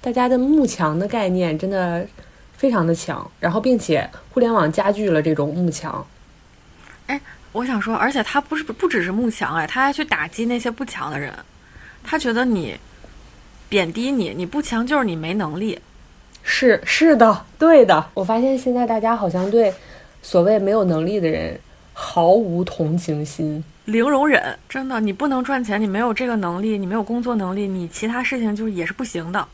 [0.00, 2.06] 大家的慕强的概念真的
[2.56, 6.06] 非常的强，然后并且互联网加剧了这种慕强。
[7.52, 11.32] 我想说，而且他不是不只是慕强哎，他还去打击那些不强的人，
[12.04, 12.76] 他觉得你
[13.70, 15.80] 贬低你，你不强就是你没能力。
[16.42, 18.10] 是是的，对的。
[18.12, 19.72] 我发现现在大家好像对
[20.20, 21.58] 所谓没有能力的人
[21.98, 23.64] 毫无同情心。
[23.86, 29.48] 零容忍，真的，你不能赚钱，你没有这个能力，你没有工作能力，你其他事情就是也是不行的。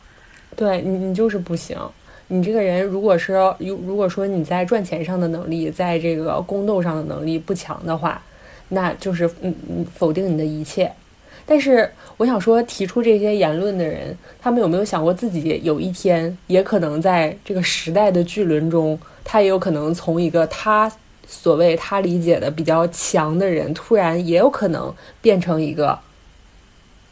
[0.56, 1.78] 对你，你就是不行。
[2.26, 8.20] 你这个人，如果是如如果说你在赚钱上的能力，在这个宫斗上的能力不强的话，
[8.68, 10.90] 那就是嗯嗯否定你的一切。
[11.46, 20.90] 但是我想说，提出这些言论的人，他们有没有想过自己有一天也可能在这个时代的巨轮中，他也有可能从一个他
[21.26, 25.98] 所谓他理解的比较强的人，突然也有可能变成一个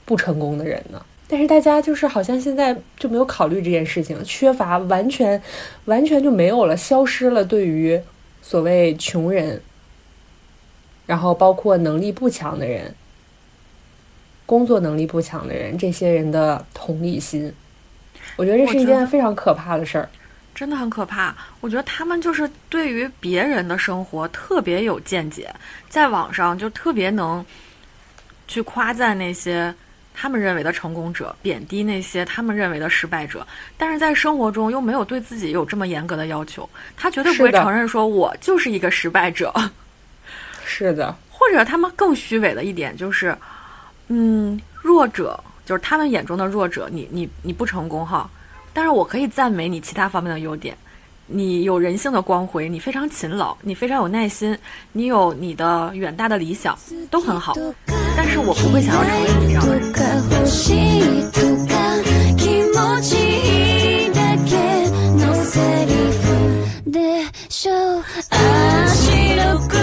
[0.05, 1.03] 不成功的人呢？
[1.29, 5.41] 但是大家就是好像现在就没有考虑这件事情，缺乏完全
[5.85, 8.01] 完全就没有了，消失了对于
[8.43, 9.63] 所谓穷人，
[11.07, 12.95] 然后包括能力不强的人。
[14.45, 17.55] 工作能力不强的人，这些人的同理心，
[18.35, 20.09] 我觉得这是一件非常可怕的事儿。
[20.61, 21.35] 真的很可怕。
[21.63, 25.51] 我觉得他们就是对于别人的生活特别有见解，
[25.89, 27.43] 在网上就特别能
[28.47, 29.75] 去夸赞那些
[30.13, 33.47] 他们认为的成功者，贬低那些他们认为的失败者。
[33.79, 39.51] 但是在生活中又没有对自己有这么严格的要求，他绝对不会承认说我就是一个失败者。
[40.67, 43.35] 是的，或者他们更虚伪的一点就是，
[44.09, 48.29] 嗯，弱者就是他们眼中的弱者，你你你不成功哈，
[48.80, 50.76] 但是我可以赞美你其他方面的优点，
[51.28, 54.58] 你有人性的光辉，你非常勤劳，你非常有耐心，
[54.92, 56.78] 你有你的远大的理想，
[57.10, 57.54] 都很好，
[58.18, 59.92] 但是我不会想要成为你这样的人。
[59.92, 61.74] とか欲しいとか
[62.38, 62.44] 気
[62.74, 64.52] 持ちいいだけ
[65.18, 66.24] のセリフ
[66.92, 67.00] で
[67.50, 68.36] しょうあ
[68.84, 69.76] あ白黒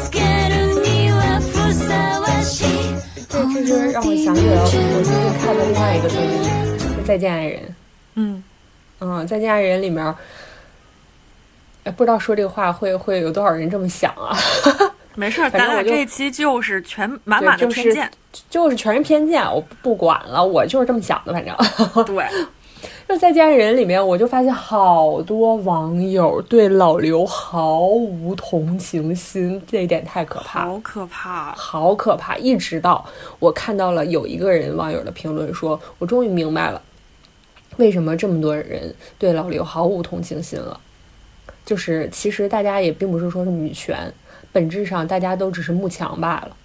[0.00, 0.18] つけ
[0.48, 2.66] るにはふさわしい
[3.28, 4.72] 这这就是让我想起了我最
[5.04, 6.24] 近看的另外一个综艺，
[6.78, 7.60] 就《再见爱人》。
[8.15, 8.43] 嗯，
[8.99, 10.15] 嗯，《再见爱人》里面儿，
[11.83, 14.35] 哎，不知道说这个话会会有多少人这么想啊？
[15.15, 18.11] 没事儿，反正我就咱俩这一期就是全满满的对就是偏见，
[18.49, 21.55] 就是全是偏见，我不管了，我就是这么想的，反正。
[22.05, 22.25] 对，
[23.07, 30.65] 就在《家人》里面，我就发现好多网友对老刘毫无同情心，这一点太可怕。
[30.65, 31.53] 好可怕。
[31.53, 32.35] 好可怕！
[32.37, 33.05] 一直到
[33.37, 36.81] 我看到了有一个人网友的评论说，我终于明白了，
[37.77, 40.79] 为什么这么多人对老刘毫无同情心了。
[41.65, 44.11] 就是其实大家也并不是说是女权，
[44.51, 46.57] 本质上大家都只是慕强罢了。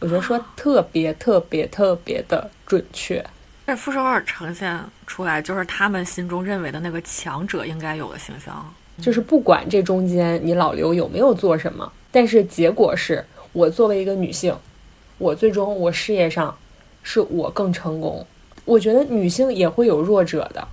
[0.00, 3.24] 我觉得说特别特别特别的准确。
[3.66, 8.74] 这傅首尔呈现出来就是他们心中认为的那个强者应该有的形象。
[9.02, 14.56] 就是不管这中间你老刘有没有做什么，但是结果是我作为一个女性，
[15.18, 16.56] 我最终我事业上
[17.02, 18.26] 是我更成功。
[18.68, 20.68] 我觉得女性也会有弱者的，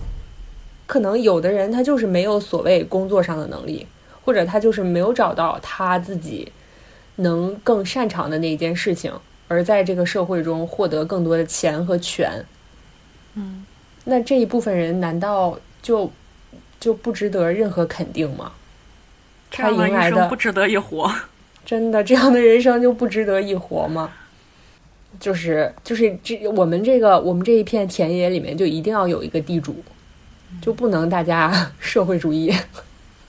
[0.86, 3.88] 可能有的人他就是没有所谓工作上的能力，
[4.26, 6.52] 或者他就是没有找到他自己
[7.16, 9.14] 能更擅长的那一件事情，
[9.48, 12.46] 而在这个社会中获得更多的钱和权。
[13.36, 13.66] 嗯，
[14.04, 16.12] 那这一部分人难道就
[16.80, 18.52] 就不值得任何肯定吗？
[19.50, 21.10] 他这样的一迎来的生不值得一活。
[21.66, 24.12] 真的这样的人生就不值得一活吗？
[25.20, 29.84] 就是就是这我们这个我们这一片田野里面就一定要有一个地主，
[30.62, 32.54] 就不能大家 社会主义。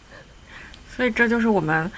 [0.95, 1.91] 所以这就是我们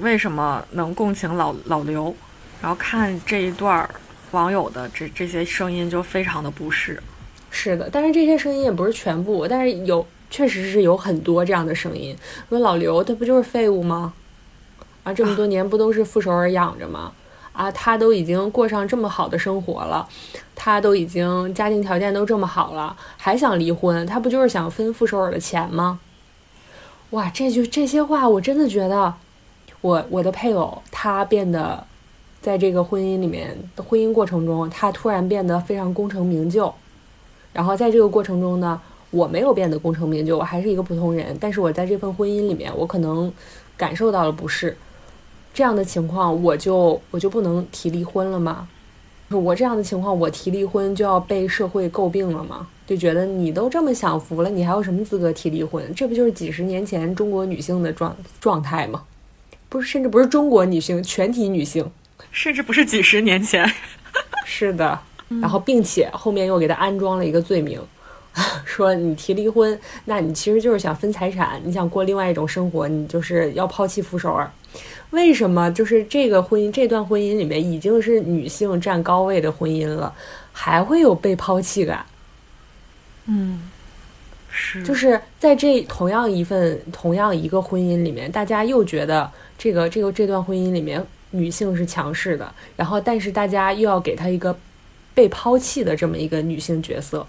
[0.00, 2.14] 为什么能共情老老刘，
[2.60, 3.90] 然后看这一段儿
[4.30, 7.02] 网友的这这些声音就非常的不适。
[7.50, 12.16] 是的，但是这些声音也不是全部，但是有确实是有很多这样的声音。
[12.48, 14.12] 说老刘他不就是废物吗？
[15.04, 17.00] 啊，这么多年不都是傅首尔养着吗？
[17.00, 17.12] 啊，
[17.54, 20.06] 啊他都已经过上这么好的生活了，
[20.54, 24.04] 他都已经家庭条件都这么好了，还想离婚？
[24.06, 26.00] 他不就是想分傅首尔的钱吗？
[27.10, 29.14] 哇，这就这些话，我真的觉得，
[29.80, 31.86] 我我的配偶他变得，
[32.40, 36.74] 在这个婚姻里面的婚姻过程中，他突然变得非常功成名就。
[37.52, 38.80] 然后在这个过程中呢，
[39.12, 41.36] 我没有变得功成名就，我还是一个普通人。
[41.40, 43.32] 但是我在这份婚姻里面，我可能
[43.76, 44.76] 感受到了不适。
[45.54, 48.68] 这样的情况，我就我就不能提离婚了吗？
[49.30, 52.66] 我这样的情况，我提离婚就要被社会诟病了吗？
[52.86, 55.82] 就觉得你都这么享福了，你还有什么资格提离婚？
[55.94, 59.02] 这不就是几十年前中国女性的状状态吗？
[59.68, 61.88] 不是，甚至不是中国女性，全体女性。
[62.30, 63.68] 甚至不是几十年前，
[64.44, 64.98] 是的，
[65.40, 67.80] 然后并且后面又给他安装了一个罪名，
[68.64, 74.48] 说你提离婚，那你其实就是想分财产，你想过另外一种生活，你就是要抛弃傅首尔。
[75.10, 80.12] 为什么就是这个婚姻这段婚姻里面已经是女性占高位的婚姻了，
[80.52, 82.04] 还会有被抛弃感？
[83.26, 83.70] 嗯，
[84.50, 94.56] 是就是在这同样一份同样一个婚姻里面，大家又觉得这个这个这段婚姻里面女性是强势的，然后但是大家又要给她一个
[95.14, 97.26] 被抛弃的这么一个女性角色。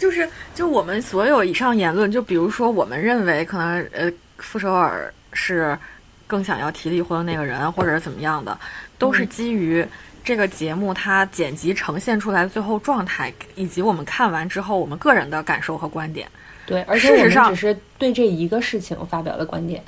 [0.00, 5.78] 就是就我们所有以上言论，就比如说我们认为可能呃傅首尔是
[6.26, 8.58] 更想要提离婚的那个人，或者是怎么样的，
[8.98, 9.86] 都是基于
[10.24, 16.28] 这个节目它剪辑呈现出来的最后状态，以及我们看完之后我们个人的感受和观点。
[16.66, 19.80] 对，而且我们事实上只是对这一个事情发表的观点。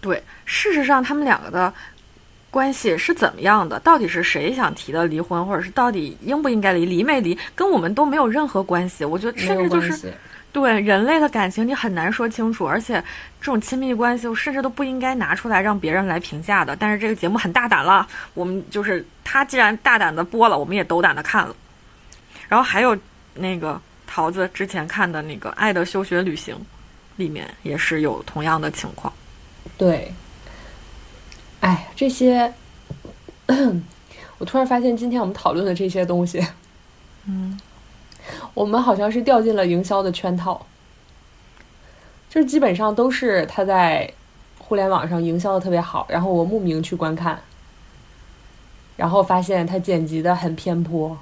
[0.00, 1.72] 对，事实上他们两个的
[2.50, 3.80] 关系是怎么样的？
[3.80, 9.04] 到底是谁想提的离婚，或者是到底应不应该离，离没离，跟我们都没有任何关系。
[9.04, 10.12] 我觉得甚至就是
[10.52, 12.94] 对人类的感情，你很难说清楚，而且
[13.40, 16.74] 这种亲密关系，我甚至都不应该拿出来让别人来评价的。
[16.74, 21.54] 但是这个节目很大胆了，我们就是他既然大胆的播了，我们也斗胆的看了。
[22.48, 22.96] 然后还有
[23.34, 26.54] 那个桃子之前看的那个《爱的休学旅行》，
[27.16, 29.12] 里面也是有同样的情况。
[29.76, 30.12] 对。
[31.60, 32.52] 哎，这些，
[34.38, 36.40] 我突然发现，今天我们讨论的这些东西，
[37.26, 37.58] 嗯，
[38.54, 40.64] 我们好像是掉进了营销的圈套，
[42.28, 44.10] 就是基本上都是他在
[44.58, 47.40] 互联网上营销的特别好，然后我慕名去观看，
[48.96, 51.16] 然后发现他剪辑的很偏颇，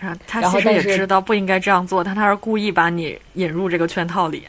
[0.00, 4.46] 然后他其实也知道不应该这样做，但他是故意把你引入这个圈套里。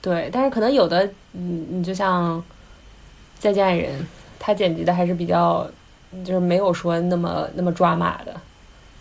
[0.00, 2.38] 对，但是可能有的，你，你就像
[3.38, 4.00] 《再见爱人》，
[4.38, 5.68] 他剪辑的还是比较，
[6.24, 8.40] 就是没有说那么那么抓马的，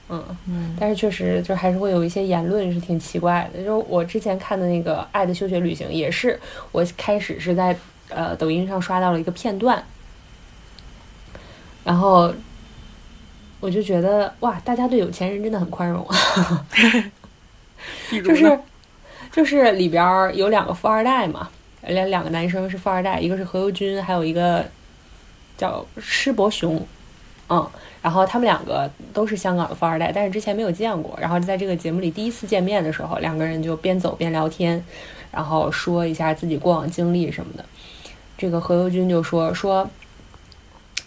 [0.10, 3.64] 嗯，嗯但是确实就还是会有一些言论是挺奇怪的。
[3.64, 6.40] 就是我之前看的那个《爱的休学旅行》，也是
[6.72, 7.76] 我开始是在
[8.10, 9.84] 呃抖音上刷到了一个片段，
[11.84, 12.34] 然后
[13.60, 16.08] 我就觉得哇，大家对有钱人真的很宽容
[18.24, 18.60] 就是
[19.32, 21.50] 就是里边儿有两个富二代嘛，
[21.82, 24.66] 两两个男生是富二代，一个是何猷君，还有一个
[25.58, 26.86] 叫施伯雄，
[27.50, 27.70] 嗯，
[28.02, 34.84] 然后他们两个都是香港的富二代，但是之前没有见过，然后在这个节目里第一次见面的时候，两个人就边走边聊天，
[35.32, 37.66] 然后说一下自己过往经历什么的。
[38.38, 39.90] 这个何猷君就说说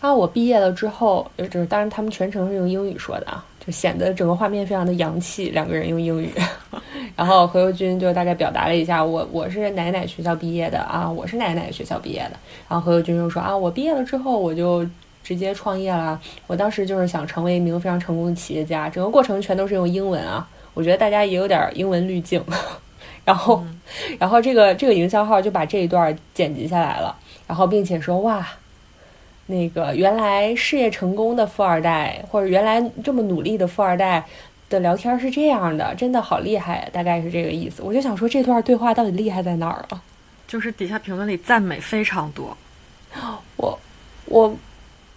[0.00, 6.32] 啊，我毕业了之后，就是当然他们全程是用英语说的啊，就显得整个画面非常的洋气，两个人用英语。
[7.14, 12.32] 然后何猷君就大概表达了一下，我我是哪哪学校毕业的啊，我是哪哪学校毕业的。
[12.68, 14.84] 然后何猷君就说啊，我毕业了之后我就
[15.22, 22.44] 直接创业啦，我当时就是想成为一名非常成功的企业家，整个过程全都是用英文啊，我觉得大家也有点英文滤镜。
[23.22, 23.62] 然后，
[24.18, 27.14] 然后这个这个营销号就把这一段剪辑下来了，
[27.46, 28.44] 然后并且说哇，
[29.46, 34.24] 那个原来事业成功的富二代，或者原来这么努力的富二代
[34.70, 37.82] 的聊天是这样的，真的好厉害，大概是这个意思。
[37.82, 40.02] 我就想说这段对话到底厉害在哪儿啊？
[40.48, 42.56] 就是底下评论里赞美非常多。
[43.56, 43.78] 我
[44.24, 44.52] 我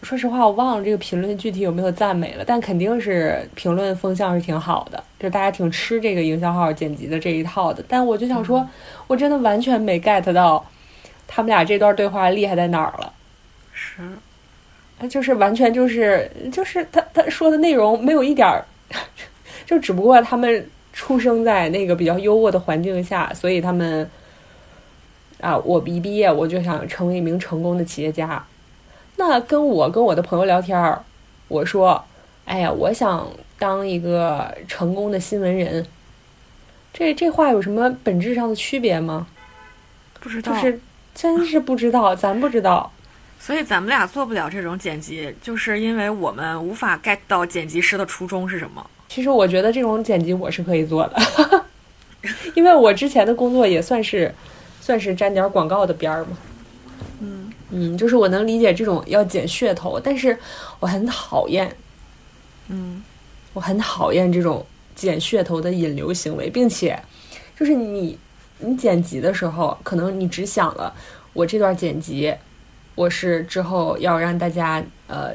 [0.03, 7.83] 说实话，我忘了这个评论具体有没有赞美了，但肯定是评论风向是挺好的，就是大家挺吃这个营销号剪辑的这一套的。
[7.87, 8.67] 但我就想说，
[9.07, 10.63] 我真的完全没 get 到
[11.25, 13.13] 他们俩这段对话厉害在哪儿了。
[13.71, 14.01] 是，
[14.99, 18.65] 他就是完全就是就是他他说的内容没有一点儿，
[19.65, 24.09] 就只不过他们出生在那个比较优渥的环境下，所以他们
[25.39, 28.45] 啊，我一毕业我就想成为一名成功的企业家。
[29.15, 31.03] 那跟我跟我的朋友聊天儿，
[31.47, 32.03] 我说，
[32.45, 35.85] 哎呀，我想当一个成功的新闻人。
[36.91, 39.27] 这这话有什么本质上的区别吗？
[40.19, 40.53] 不知道。
[40.53, 40.79] 就是
[41.15, 42.91] 真是不知道，咱不知道。
[43.39, 48.85] 所以咱们俩做不了这种剪辑，就是因为我们无法 get 到剪辑师的初衷是什么。
[49.09, 51.65] 其实我觉得这种剪辑我是可以做的，
[52.55, 54.33] 因为我之前的工作也算是
[54.81, 56.37] 算是沾点广告的边儿嘛。
[57.69, 60.37] 嗯嗯，就是我能理解这种要剪噱头，但是
[60.79, 61.75] 我很讨厌，
[62.67, 63.03] 嗯
[63.53, 67.01] 我很讨厌这种剪噱头的引流行为，并且
[67.57, 68.17] 就是你
[68.59, 70.93] 你剪辑的时候，可能你只想了
[71.33, 72.33] 我这段剪辑，
[72.95, 75.31] 我是之后要让大家呃，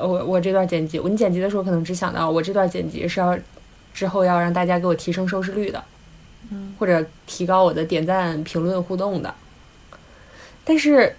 [0.00, 3.38] 我我这段剪辑，我你剪辑的时候可能只想到我这段剪辑是要
[3.94, 5.84] 之后要让大家给我提升收视率的，
[6.50, 9.34] 嗯或者提高我的点赞、评论、互动的。
[10.62, 11.14] 但是，就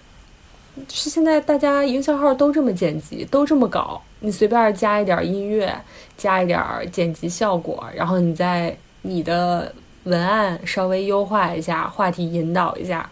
[0.88, 5.74] 是现在大家营销号都这么剪辑，都这么搞，你随便加一点音乐，
[6.16, 6.60] 加一点
[6.90, 13.08] 剪辑效果，然后你在你的文案稍微优化一下，话题引导一下，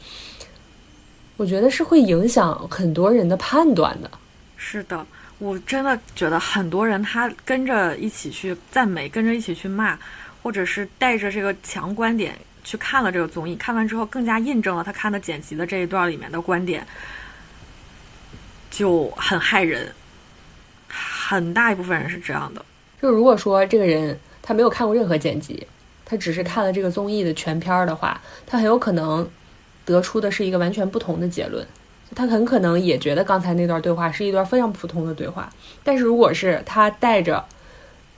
[1.36, 4.10] 我觉得是会影响很多人的判断的。
[4.56, 5.06] 是的，
[5.38, 9.98] 我真的觉得很多人他跟着一起去赞美，跟着一起去骂，
[10.42, 12.34] 或者是带着这个强观点
[12.64, 16.86] 去看了这个综艺，看完之后更加印证了他看的剪辑的这一段里面的观点，
[18.70, 19.92] 就很害人。
[20.88, 22.64] 很大一部分人是这样的，
[23.00, 25.64] 就如果说这个人他没有看过任何剪辑，
[26.04, 29.28] 他只是看了这个综艺的全片儿的话，他很有可能
[29.84, 31.64] 得出的是一个完全不同的结论。
[32.16, 35.48] 他很可能也觉得刚才那段对话是一段非常普通的对话，
[35.84, 37.44] 但是如果是他带着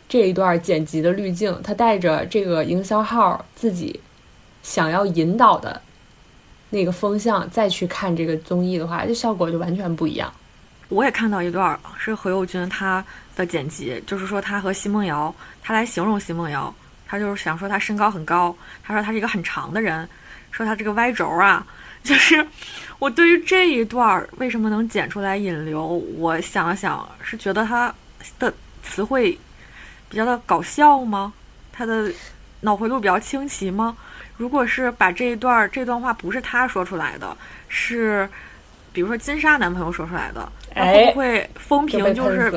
[0.08, 4.00] 这一段剪辑的滤镜，他带着这个营销号自己
[4.62, 5.82] 想要引导的
[6.70, 10.32] 那个风向再去看这个综艺的话，这效果就完全不一样。
[10.92, 13.02] 我也看到一段是何猷君他
[13.34, 16.72] 的剪辑，就是说他和奚梦瑶，他来形容奚梦瑶，
[17.06, 20.06] 他就是想说他身高很高，他说他是一个很长的人，
[20.50, 21.66] 说他这个 Y 轴啊，
[22.04, 22.46] 就是
[22.98, 25.86] 我对于这一段为什么能剪出来引流，
[26.18, 27.92] 我想了想，是觉得他
[28.38, 29.38] 的词汇
[30.10, 31.32] 比较的搞笑吗？
[31.72, 32.12] 他的
[32.60, 33.96] 脑回路比较清奇吗？
[34.36, 37.34] 如果是把这一段这段话不是他说出来的，
[37.68, 38.28] 是
[38.92, 42.52] 比如说金莎男朋友说出来的，那会不会风评就是。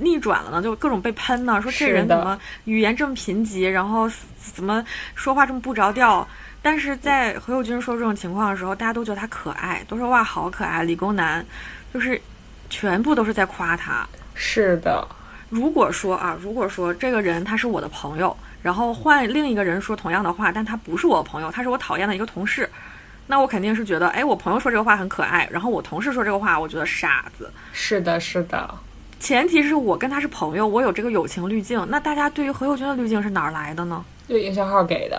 [0.00, 0.60] 逆转了呢？
[0.60, 4.84] 就各种被喷呢，说这人怎么语言这么贫瘠，然后怎么
[5.14, 6.26] 说话这么不着调。
[6.60, 11.46] 但是在何猷君说这种情况的时候，大家都觉得他可爱，都说哇好可爱，理工男，
[11.92, 12.20] 就是
[12.68, 14.04] 全部都是在夸他。
[14.34, 15.06] 是的，
[15.48, 22.68] 如果说啊，如果说这个人他是我的朋友，然后换另一个人说同样的话，但他不是我朋友，他是我讨厌的一个同事，
[23.26, 27.50] 那我肯定是觉得，哎，我朋友说这个话很可爱，然后我同事说这个话，我觉得傻子。
[27.72, 28.74] 是的，是的。
[29.18, 31.86] 前提是我跟他是朋友，我有这个友情滤镜。
[31.88, 34.04] 那大家对于何猷君的滤镜是哪儿来的呢？
[34.28, 35.18] 就营销号给的，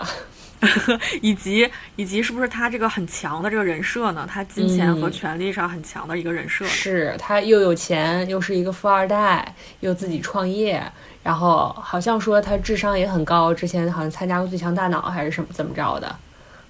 [1.20, 4.28] 以及以及是不是他这个很强的这个人设呢？
[4.28, 6.64] 他金钱和嗯权力上很强的一个人设。
[6.66, 10.80] 是他又有钱，又是一个富二代，又自己创业，
[11.22, 16.16] 然后好像说他智商也很高，之前好像参加过《最强大脑》还是什么怎么着的，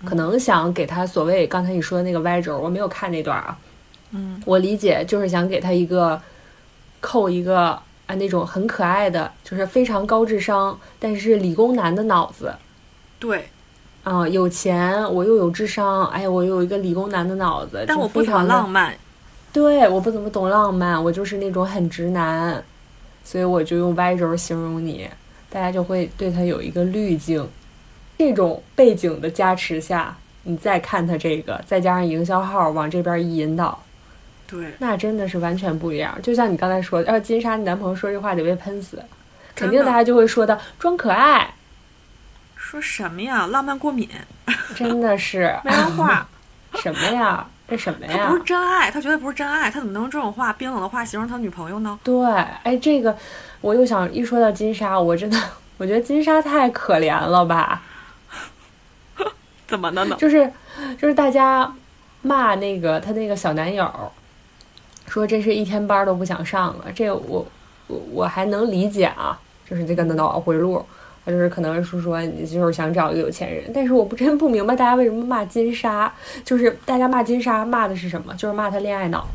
[0.06, 3.58] 可能想给他所谓刚才你说的那个 Y 轴，我没有看那段啊，
[4.12, 6.18] 嗯，我理解就是想给他一个
[7.00, 12.54] 扣一个啊那种很可爱的，就是非常高智商，但是理工男的脑子。
[13.18, 13.48] 对，
[14.04, 18.96] 啊、有钱，我又有智商，哎，我有一个理工男的脑子，但我不怎么非常的浪漫。
[19.52, 22.62] 对，我不怎么懂浪漫，我就是那种很直男，
[23.24, 25.08] 所以我就用 Y 轴形容你，
[25.48, 27.46] 大家就会对他有一个滤镜。
[28.18, 33.82] 这种背景的加持下，你再看他这个，再加上营销号往这边一引导，
[34.46, 36.18] 对，那真的是完全不一样。
[36.22, 39.02] 就像你刚才说的，要是金莎你男朋友说这话得被喷死，
[39.54, 41.54] 肯定大家就会说到装可爱，
[42.56, 43.46] 说什么呀？
[43.46, 44.08] 浪漫过敏，
[44.74, 46.26] 真的是 没文化。
[46.74, 47.46] 什么呀？
[47.68, 48.36] 这什么呀他不？
[48.36, 51.98] 是真爱，他绝对不是真爱，他怎么能用这种话冰冷的话形容他女朋友呢？
[52.04, 52.24] 对，
[52.62, 53.16] 哎，这个
[53.60, 55.36] 我又想一说到金莎，我真的
[55.76, 57.82] 我觉得金莎太可怜了吧。
[59.66, 60.16] 怎么的呢？
[60.20, 60.50] 就是
[61.00, 61.72] 就是大家
[62.22, 63.88] 骂那个她那个小男友，
[65.06, 67.46] 说这是一天班都不想上了，这我
[67.86, 69.38] 我我还能理解啊，
[69.68, 70.84] 就是这个脑回路，
[71.26, 76.12] 就是可能是说你就是想找一个有钱人，但是我不真不明白大家为什么骂金莎，
[76.44, 78.34] 就是大家骂金莎骂的是什么？
[78.34, 79.26] 就是骂她恋爱脑。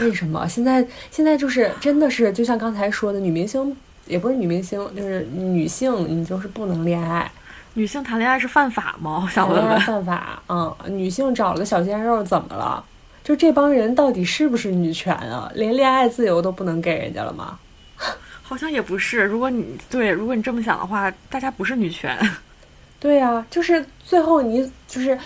[0.00, 3.76] 为什么现在现在就是真的是就像刚才说的，女明星
[4.06, 7.30] 也不是女明星，就是女性，你就是不能恋爱，
[7.78, 9.22] 女性谈恋爱是犯法吗？
[9.24, 9.80] 我想问问。
[9.82, 12.84] 犯法，嗯，女性找了个小鲜肉怎么了？
[13.22, 15.48] 就这帮人到底是不是女权啊？
[15.54, 17.56] 连恋爱自由都不能给人家了吗？
[18.42, 19.22] 好像也不是。
[19.22, 22.18] 如果你对，如果你这么想的话，大家不是女权。
[22.98, 25.16] 对呀、就是最后你就是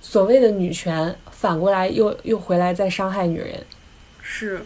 [0.00, 3.64] 所谓的女权，反过来又又回来再伤害女人。
[4.20, 4.60] 是，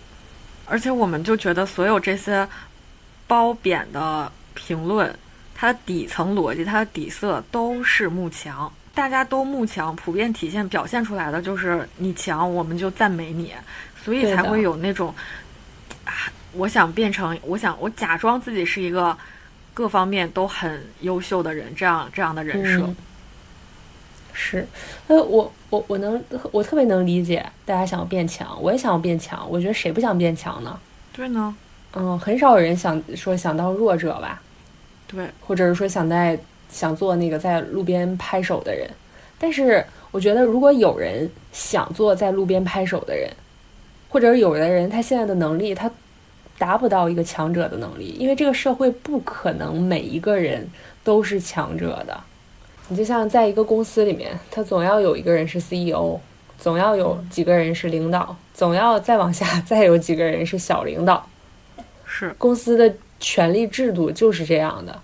[0.64, 2.48] 而且我们就觉得所有这些
[3.26, 5.14] 褒贬的评论，
[5.60, 13.52] 它的底层逻辑、它的底色都是慕强，大家都慕强，普遍体现表现出来的就是你强，我们就赞美你，
[14.02, 15.14] 所以才会有那种
[16.06, 19.14] 啊，我想变成，我想我假装自己是一个
[19.74, 22.82] 各方面都很优秀的人，这样这样的人设。
[22.86, 22.96] 嗯
[24.32, 24.66] 是，
[25.08, 29.44] 呃，我我我能我特别能理解大家想要变强，我也想要变强。
[29.50, 30.80] 我觉得谁不想变强呢？
[31.12, 31.54] 对呢，
[31.94, 34.40] 嗯，很少有人想说想当弱者吧，
[35.10, 36.38] 对，或者是说想在
[36.70, 38.88] 想做那个在路边拍手的人。
[39.38, 43.30] 但是我觉得，如果有人想做在路边拍手的人，
[44.08, 45.90] 或者有的人他现在的能力他
[46.58, 50.68] 达不到一个强者的能力，因为这个社会不可能每一个人
[51.02, 52.20] 都是强者的。
[52.88, 56.18] 你就像在一个公司里面，他总要有一个人是 CEO，
[56.58, 61.26] 总要有几个人是领导，总要再往下 再有几个人是小领导。
[62.04, 65.00] 是公司的权力制度就是这样的，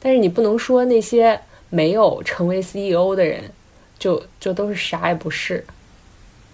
[0.00, 1.38] 但是你不能说那些
[1.68, 3.42] 没有成为 CEO 的人，
[3.98, 5.64] 就就都是啥也不是。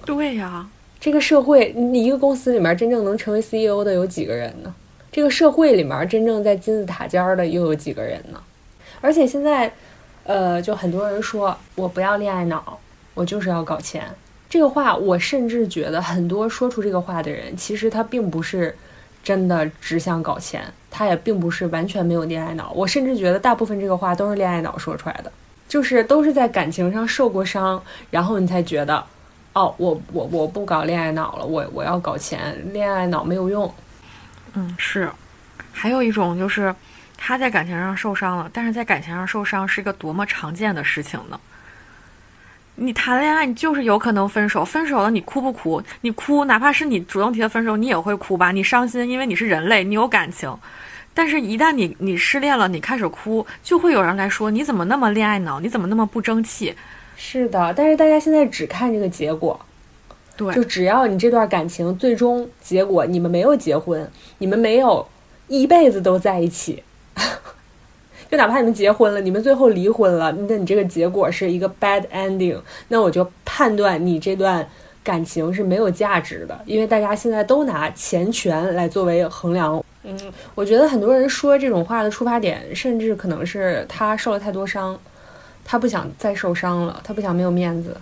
[0.05, 0.67] 对呀，
[0.99, 4.75] 这个社会，你一个公司里面真正能成为 CEO 的有几个人呢？
[5.13, 8.43] 这个社会里面真正在金字塔尖儿的又有几个人呢？
[9.03, 9.71] 而且现在，
[10.25, 12.81] 呃，就很多人说我不要恋爱脑，
[13.13, 14.07] 我就是要搞钱。
[14.49, 18.75] 这个话，我甚至觉得很多说出这个话的人，其实他并不是
[19.23, 22.73] 真的只想搞钱，他也并不是完全没有恋爱脑。
[22.73, 25.33] 我甚至觉得大部分这个话都是恋爱脑说出来的，
[25.69, 29.05] 就是都是在感情上受过伤，然后你才觉得，
[29.53, 33.73] 哦，我我我不搞恋爱脑了，我我要搞钱，恋爱脑没有用。
[34.55, 35.11] 嗯，是。
[35.73, 36.75] 还有一种就是
[37.17, 41.41] 他在感情上受伤了，但是在感情上受伤是一个多么常见的事情呢？
[42.75, 45.83] 你谈恋爱，你就是有可能分手，分手了你哭不哭？
[46.01, 48.51] 你哭，哪怕是你主动提的分手，你也会哭吧？
[48.51, 50.53] 你伤心，因为你是人类，你有感情。
[51.15, 56.75] 但是，一旦你你失恋了，你开始哭，就会有人来说你怎么那么恋爱脑，你怎么那么不争气？
[57.15, 59.61] 是的，但是大家现在只看这个结果，
[60.35, 65.07] 对就只要你这段感情最终结果你们没有结婚，你们没有
[65.49, 66.83] 一辈子都在一起，
[68.33, 72.59] 就哪怕你们结婚了，你们最后离婚了，那你这个结果是一个 bad ending，
[72.89, 74.67] 那我就判断你这段
[75.05, 79.85] 感情是没有价值的，因为大家现在都拿钱权来作为衡量。
[80.05, 80.19] 嗯，
[80.55, 84.99] 我觉得很多人说这种话的出发点，甚至可能是他受了太多伤，
[85.63, 87.95] 他不想再受伤了，他不想没有面子，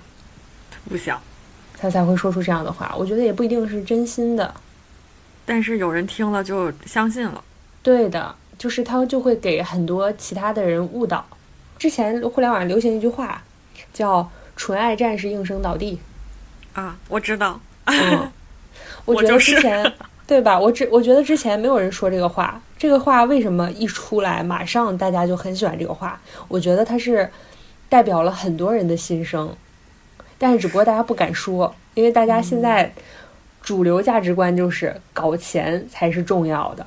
[0.88, 1.20] 不想。
[1.76, 2.94] 他才会说出这样的话。
[2.96, 4.54] 我觉得也不一定是真心的，
[5.44, 7.42] 但是有人听了就相信了。
[7.82, 11.24] 对的，就是他就会给很多其他的人误导。
[11.78, 13.42] 之前互联网上流行一句话，
[13.94, 15.98] 叫“纯爱战士应声倒地
[16.74, 17.58] 啊，我知道，”。
[17.86, 18.30] 嗯，
[19.06, 19.92] 我觉得我就是之前
[20.28, 20.60] 对吧？
[20.60, 26.20] 我之我觉得之前没有人说这个话，这个话为什么一出来，马上大家就很喜欢这个话？
[26.46, 27.30] 我觉得它是
[27.88, 29.50] 代表了很多人的心声，
[30.36, 32.92] 但是只不过大家不敢说，因为大家现在
[33.62, 36.86] 主流价值观就是搞钱才是重要的。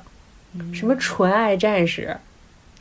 [0.72, 2.16] 什么纯爱战士，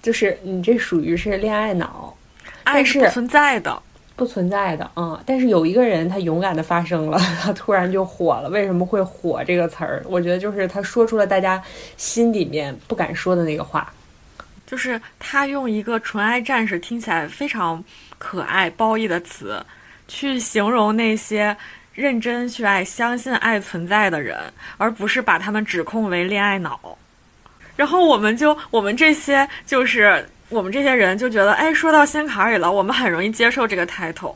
[0.02, 2.16] 就是你这属于是恋爱脑，
[2.64, 3.82] 爱是不存在的。
[4.16, 5.20] 不存在的，嗯。
[5.26, 8.50] 但是有一个人他勇敢的发声了，他突然就火了。
[8.50, 10.04] 为什么会火这个词儿？
[10.06, 11.60] 我觉得就是他说出了大家
[11.98, 13.92] 心里面不敢说的那个话。
[14.68, 17.84] 就是他用一个纯爱战士听起来非常
[18.20, 19.66] 可爱、褒义的词，
[20.08, 21.58] 去形容那些
[21.94, 24.38] 认真去爱、相信爱存在的人，
[24.78, 26.98] 而不是把他们指控为恋爱脑。
[27.76, 34.36] 然后我们就我们这些就是我们这些人就觉得，哎，说到心坎里了，我们很容易接受这个 title，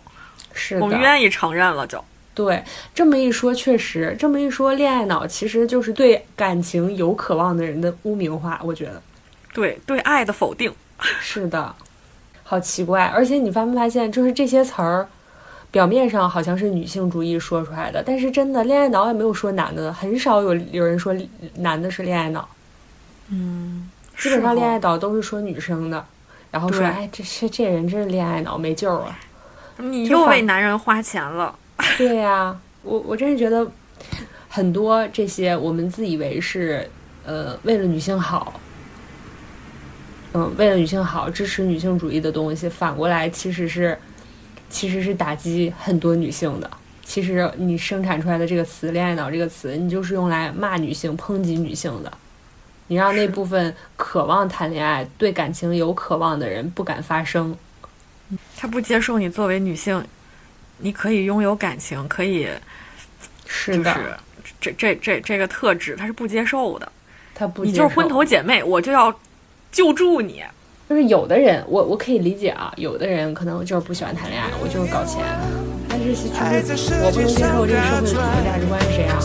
[0.53, 2.03] 是的，我们愿意承认了就。
[2.33, 2.63] 对，
[2.93, 8.61] 这么一说，确实这么一说，恋爱脑其实就是对感情有渴望的人的污名化。
[8.63, 9.01] 我觉得
[9.53, 10.71] 对对爱的否定，
[11.19, 11.75] 是的，
[12.43, 13.05] 好奇怪。
[13.05, 15.07] 而且你发没发现，就是这些词儿，
[15.71, 21.15] 表面上好像是女性主义说出来的，但是真的恋爱脑也没有说男的，很少有有人说
[21.55, 22.47] 男的是恋爱脑，
[23.29, 26.05] 嗯，基本上恋爱脑都是说女生的，
[26.51, 29.17] 然后说对哎这这这人真是恋爱脑没救了。
[29.77, 31.53] 你又为男人花钱了。
[31.97, 33.69] 对呀、我我真是觉得
[34.49, 36.89] 很多这些我们自以为是
[37.25, 38.59] 呃为了女性好，
[40.33, 43.97] 嗯、为了女性好支持女性主义的东西，反过来其实是
[44.69, 46.69] 其实是打击很多女性的。
[47.03, 52.11] 其实你生产出来的这个词“恋爱脑”这个词，你就是用来骂女性、抨击女性的。
[52.87, 57.55] 你让那部分渴望谈恋爱、对感情有渴望的人不敢发声，
[58.55, 60.03] 他不接受你作为女性，
[60.77, 62.47] 你可以拥有感情，可以
[63.45, 64.17] 是的，就是
[64.61, 66.91] 这这这这个特质，他是不接受的。
[67.35, 69.13] 他不接你就是婚头姐妹，我就要
[69.71, 70.43] 救助你。
[70.89, 75.21] 就是有的人，我我可以理解啊，有的人可能就是不喜欢谈恋爱，我就是搞钱。
[75.89, 76.29] 但是其
[76.77, 79.19] 实我不能接受这个社会的主流价值观是谁啊？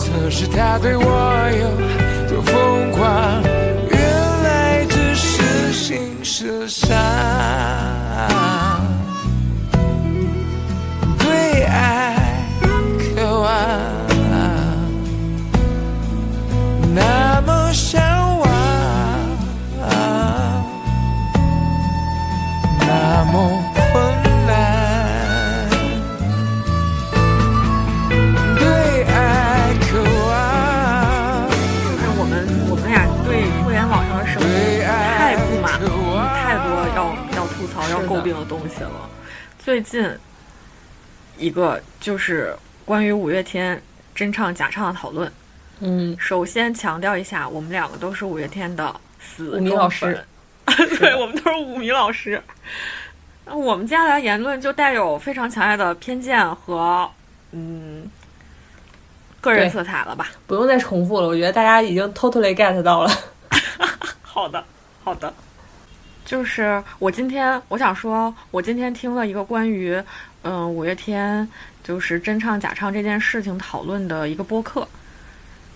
[2.29, 3.43] 多疯狂，
[3.89, 3.99] 原
[4.43, 6.97] 来只是心事上
[38.39, 39.09] 的东西了。
[39.59, 40.09] 最近
[41.37, 42.55] 一个就是
[42.85, 43.81] 关于五月天
[44.13, 45.31] 真唱假唱的讨论。
[45.79, 50.25] 嗯，首先强调一下，我们两个都是五月天的死忠老师
[50.65, 52.41] 粉， 对我们都是五迷老师。
[53.45, 57.09] 那我们接下来言论就带有非常强烈的偏见和
[57.51, 58.09] 嗯
[59.41, 60.29] 个人色彩了吧？
[60.47, 63.11] 不用再重复了，我觉得大家已经 totally get 到了。
[64.21, 64.63] 好的，
[65.03, 65.33] 好的。
[66.25, 70.01] 就是我今天我想说，我今天听了一个关于
[70.43, 71.47] 嗯五月天
[71.83, 74.87] 就是真唱假唱这件事情讨论的一个播客，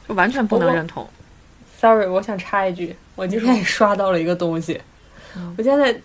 [0.07, 1.07] 就完全不能认同。
[1.79, 4.81] Sorry，我想插一句，我今天也刷到了一个东西。
[5.35, 5.95] 嗯我现在，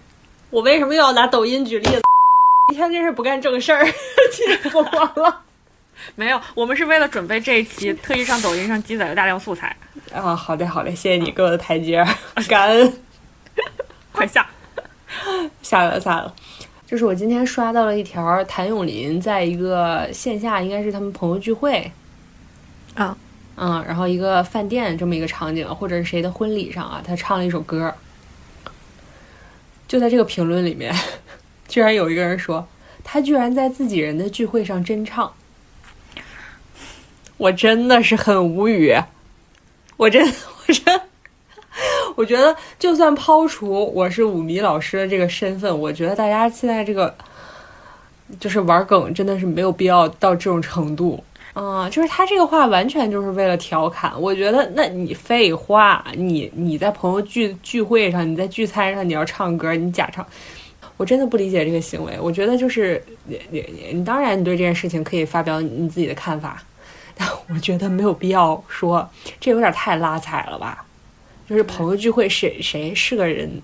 [0.51, 2.03] 我为什么又要拿抖音举例子？
[2.73, 3.85] 一天真是不干正事儿，
[4.31, 4.83] 气死我
[5.23, 5.41] 了！
[6.15, 9.75] 没有，我们是为了准备这一期，特意上抖音上积攒了大量素材。
[10.13, 12.05] 啊，好嘞，好嘞，谢谢你给我的台阶，
[12.49, 12.93] 感恩。
[14.23, 14.49] 快下！
[15.63, 16.33] 下了，下了。
[16.87, 21.91] 就是我今天刷到了一条，谭咏麟在一个线下，应该是他们朋友聚会，
[22.95, 23.17] 啊，
[23.57, 27.93] 嗯，然后一个饭店这么一个场景，或者是谁的婚礼上啊，他唱了一首歌。
[29.89, 30.95] 就在这个评论里面，
[31.67, 32.69] 居然有一个人说，
[33.03, 35.33] 他居然在自己人的聚会上真唱，
[37.39, 38.95] 我真的是很无语，
[39.97, 40.25] 我真，
[40.69, 41.01] 我真。
[42.15, 47.15] 我觉得，就算抛除我是舞迷老师的这个身份，我觉得大家现在这个
[48.39, 51.23] 就是玩梗，真的是没有必要到这种程度。
[51.55, 54.13] 嗯，就是他这个话完全就是为了调侃。
[54.19, 60.27] 我觉得，那你废话，你你在朋友聚聚会上，你在聚餐上，你要唱歌，你假唱，
[60.97, 62.19] 我真的不理解这个行为。
[62.19, 66.63] 我觉得就是你你你，你当然你对这件事情可以发表你自己的看法，
[67.15, 69.07] 但我觉得没有必要说
[69.39, 70.83] 这有点太拉踩了吧。
[71.53, 73.61] 就是朋友聚会，谁谁是个人，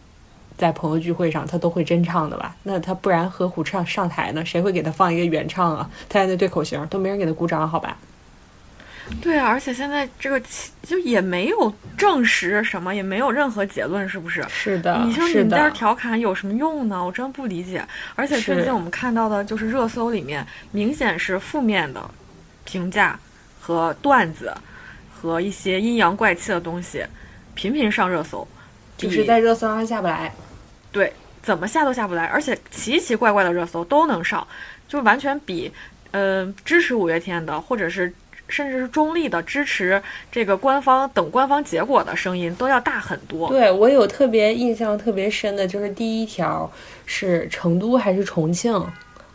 [0.58, 2.54] 在朋友聚会上他都会真唱的吧？
[2.64, 4.44] 那他不然何苦上上台呢？
[4.44, 5.90] 谁会给他放一个原唱啊？
[6.06, 7.96] 他在那对口型，都没人给他鼓掌，好吧？
[9.22, 10.38] 对啊，而且现在这个
[10.82, 14.44] 就也没有证实什么，也没有任何结论，是不是？
[14.50, 17.02] 是的，你说你们在这儿，调侃有什么用呢？
[17.02, 17.82] 我真不理解。
[18.14, 22.06] 而且最是近我们看到的就是热搜里面明显是负面的
[22.66, 23.18] 评价
[23.58, 24.54] 和段子
[25.10, 27.02] 和一些阴阳怪气的东西
[27.58, 28.46] 频频上热搜，
[28.96, 30.32] 就是在热搜上下不来。
[30.92, 34.46] 对怎么下都下不来，而且奇奇怪怪的热搜都能上，
[34.86, 35.72] 就完全比
[36.12, 38.14] 呃支持五月天的或者是。
[38.50, 40.02] 甚至是中立的支持
[40.32, 43.46] 这个官方等官方结果的声音都要大很多。
[43.50, 46.72] 对我有特别印象特别深的，就是第一条
[47.04, 48.72] 是成都还是重庆，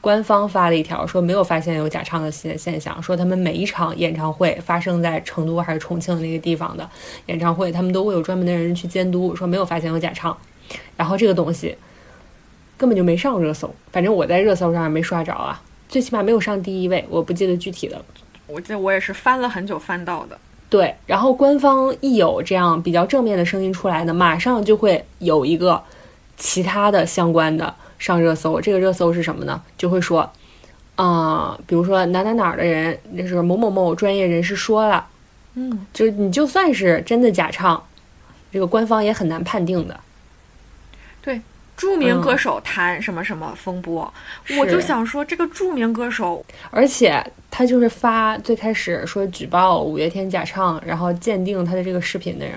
[0.04, 6.88] 官方发了一条说没有发现有假唱的现现象，说他们每一场演唱会发生在成都还是重庆那个地方的
[7.28, 10.38] 演唱会，他们都会有专门的人去监督，说没有发现有假唱。
[10.98, 11.74] 然后这个东西
[12.76, 18.04] 根本就没上热搜，反正我在热搜上也没刷着啊，最起码没有上第一位，我不记得具体的。
[18.48, 20.38] 我记得我也是翻了很久翻到的。
[20.70, 25.82] 对，然后官方一有这样比较正面的声音出来呢，马上就会有一个
[26.36, 27.74] 其他的相关的
[28.04, 28.60] 上热搜。
[28.60, 29.62] 这个热搜是什么呢？
[29.78, 30.30] 就会说，
[30.98, 35.08] 啊、比如说哪哪哪儿的人，就是某某某专业人士说了，
[35.54, 37.82] 嗯，就是你就算是真的假唱，
[38.52, 39.98] 这个官方也很难判定的。
[41.22, 41.40] 对
[41.78, 44.14] 著名歌手谈什么什么风波，
[44.60, 52.56] 我就想说，这个著名歌手而且他就是发最开始说举报五月天假唱，然后鉴定他的这个视频的人，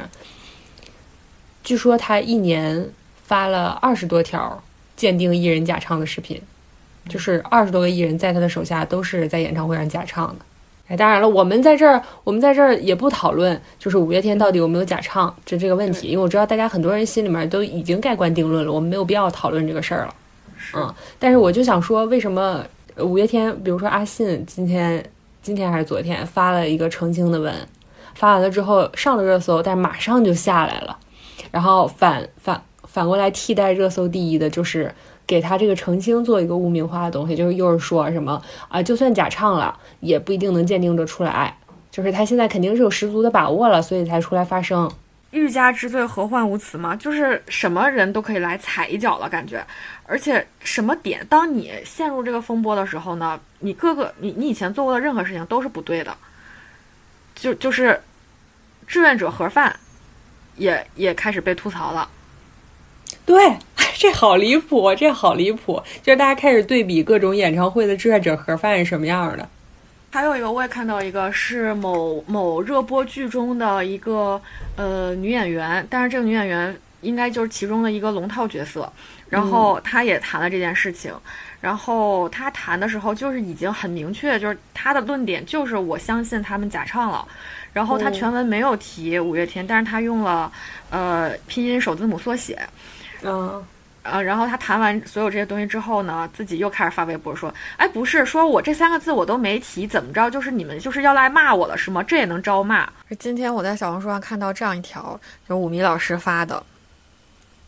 [1.62, 2.90] 据说他一年
[3.24, 4.62] 发了二十多条
[4.96, 6.40] 鉴定艺人假唱的视频，
[7.08, 10.36] 就是二十多个艺人在他的手下都是在演唱会上假唱的。
[10.88, 20.14] 哎，当然了，我们在这儿，我们在这儿也不讨论，就是五月天到底有没有假唱这这个问题，因为我知道大家很多人心里面都已经盖棺定论了，我们没有必要讨论这个事儿了。
[20.76, 25.04] 嗯，但是我就想说，为什么呃五月天，比如说阿信今天
[25.42, 27.52] 今天还是昨天发了一个澄清的文，
[28.14, 30.96] 发完了之后上了热搜，但是马上就下来了，
[31.50, 32.62] 然后反反
[32.96, 34.90] 反过来替代热搜第一的就是
[35.26, 41.54] 给他这个澄清做一个污名化的东西，就是又是说什么啊，就算假唱了，也不一定能鉴定得出来，
[41.90, 44.90] 就是他现在肯定是有十足的把握了，所以才出来发声。
[45.32, 46.96] 欲加之罪，何患无辞嘛？
[46.96, 49.62] 就是什么人都可以来踩一脚了，感觉。
[50.06, 56.16] 而且什么点，当你陷入这个风波的时候呢，你各个你你以前做过的任何事情都是不对的。
[57.34, 58.00] 就就是
[58.86, 59.78] 志愿者盒饭
[60.56, 62.08] 也也开始被吐槽了。
[63.26, 63.58] 对，
[63.98, 65.82] 这好离谱，这好离谱！
[66.02, 69.46] 就是大家开始对比各种演唱会的志愿者盒饭是什么样的。
[70.10, 74.40] 还有一个，我也看到一个是某某热播剧中的一个
[74.76, 78.90] 呃女演员，但是这个女演员应该就是其中的一个龙套角色，
[79.28, 81.12] 然后她也谈了这件事情，
[81.60, 87.26] 然后她谈的时候就是已经很明确，就是她的论点就是我相信他们假唱了，
[87.74, 90.50] 然后她全文没有提五月天，但是她用了
[90.88, 92.58] 呃拼音首字母缩写，
[93.22, 93.64] 嗯，
[94.02, 100.30] 呃，然后他谈完所有这些东西之后呢，自己又开始发微博说：“哎，不是，说我这三个字我都没提，怎么着？
[100.30, 102.02] 就是你们就是要来骂我了是吗？
[102.02, 102.88] 这也能招骂？”
[103.18, 106.62] 今天我在小红书上看到这样一条，就是武迷老师发的，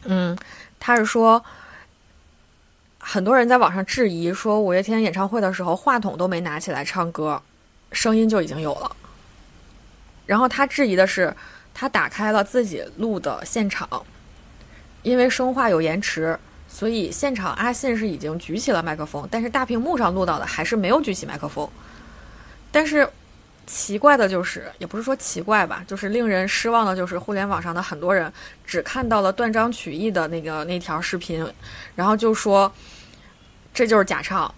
[0.05, 0.37] 嗯，
[0.79, 1.45] 他是说，
[2.99, 7.43] 很多人在网上质疑说，五月天演唱会的时候话筒都没拿起来唱歌，
[7.91, 8.97] 声音就已经有了。
[10.27, 11.35] 然后他质疑的是，
[11.73, 13.89] 他打开了自己录的现场。
[15.03, 16.39] 因为生化有延迟，
[16.69, 21.69] 所以现场阿信是已经举起了麦克风，但是大屏幕上录到的还是没有举起麦克风。
[22.71, 23.09] 但是
[23.67, 28.33] 奇怪的就是，也不是说奇怪吧，就是令人失望的就是，互联网上的很多人
[28.67, 31.47] 只看到了断章取义的那个那条视频，
[31.95, 32.71] 然后就说
[33.73, 34.55] 这就是假唱。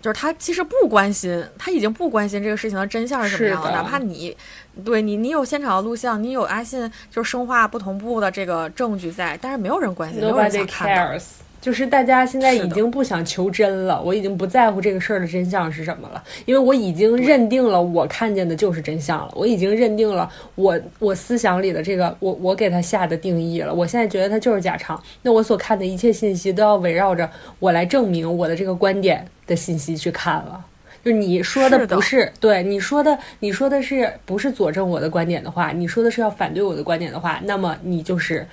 [0.00, 4.36] 就是他其实不关心，他已经不关心这个事情的真相是什么样的哪怕你
[4.84, 11.18] 对你，你有现场的录像，你有阿信就是生化不同步的这个证据在，但是没有人关心，没有人想看到。
[11.60, 30.64] 就是大家现在已经不想求真了，我已经不在乎这个事儿的真相是什么了，因为我已经认定了我看见的就是真相了，我已经认定了我我思想里的这个我我给他下的定义了，我现在觉得他就是假唱，那我所看的一切信息都要围绕着我来证明我的这个观点的信息去看了。
[31.02, 38.46] 就你说的不是对你说的，你说的是不是佐证我的观点的话，你说的是要反对我的观点的话，那么你就是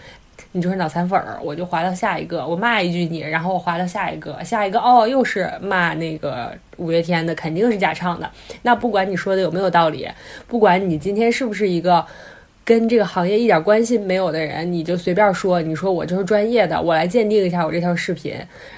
[0.53, 8.29] 你就是脑残粉儿，我就划到下一个，我骂一句你，然后我划到下一个，下一个哦又是骂那个五月天的，肯定是假唱的。
[8.63, 10.07] 那不管你说的有没有道理，
[10.47, 12.03] 不管你今天是不是一个
[12.63, 18.33] 跟这个行业一点关系没有的人，你就随便说，你说我就是专业的，我来鉴定一下我这条视频，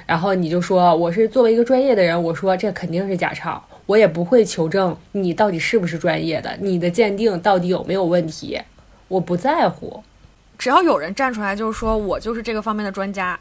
[0.05, 8.59] 然后你就说我是作为一个专业的人，我说这肯定是假唱，我也不会求证你到底是不是专业的，你的鉴定到底有没有问题，
[9.07, 10.03] 我不在乎。
[10.59, 13.39] 只要有人站出来，就是说我就是这个方面的专家，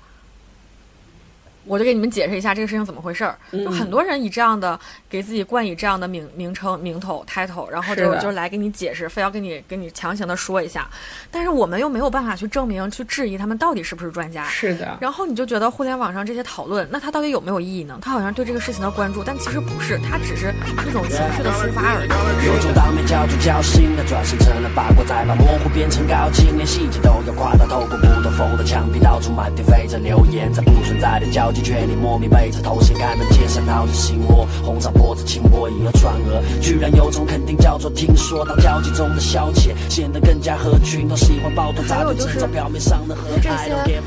[1.68, 3.38] 我就给你们解释一下这个事情怎么回事儿。
[3.52, 10.88] 就很多人以这样的给自己冠以这样的名名称、名头、title，然后就就来给你解释，非要跟你跟你强行的说一下，
[11.30, 14.44] 但是我们又没有办法去证明、去质疑他们到底是不是专家。
[14.46, 17.98] 是的，然后你就觉得互联网上这些讨论，那它到底有没有意义呢？
[18.00, 20.54] 它好像对这个事情的关注，但其实不是，它只是
[20.88, 22.46] 一种情绪的抒发而已。
[22.46, 32.30] 有种当面叫做侥幸的转身成了八卦，再把模糊变成高清，连细节都要夸大，透过不透风的墙壁，到处满天飞着流言，在不存在的交集圈你莫名
[32.62, 43.50] 头衔，开门见山闹着心窝，红掌拨着轻波，以讹传讹，居然有种肯定叫做听说，当交际中的消遣，显得更加合群，都喜欢抱团扎对正在表面上的和这。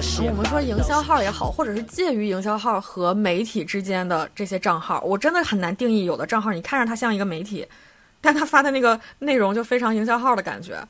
[0.02, 6.06] 些我们说营销号也好，或者是介于营销号和媒体之间的这些账号，我真的很难定义。
[6.06, 7.68] 有的账号你看着它像一个媒体，
[8.22, 10.82] 但他发的那个内容就非常营销号的感觉。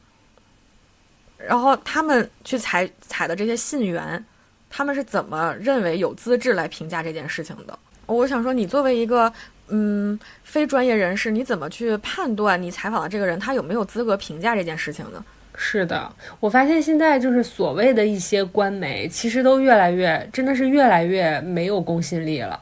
[1.40, 4.24] 然后他们去采采的这些信源，
[4.72, 7.78] 他们是怎么认为有资质来评价这件事情的？
[8.08, 9.32] 我想说，你作为一个
[9.68, 15.24] 嗯非专业人士，你怎么去判断你采访的这个人他有没有资格评价这件事情呢？
[15.56, 22.60] 是的，我发现现在就是所谓的一些官媒，其实都越来越，真的是越来越没有公信力了。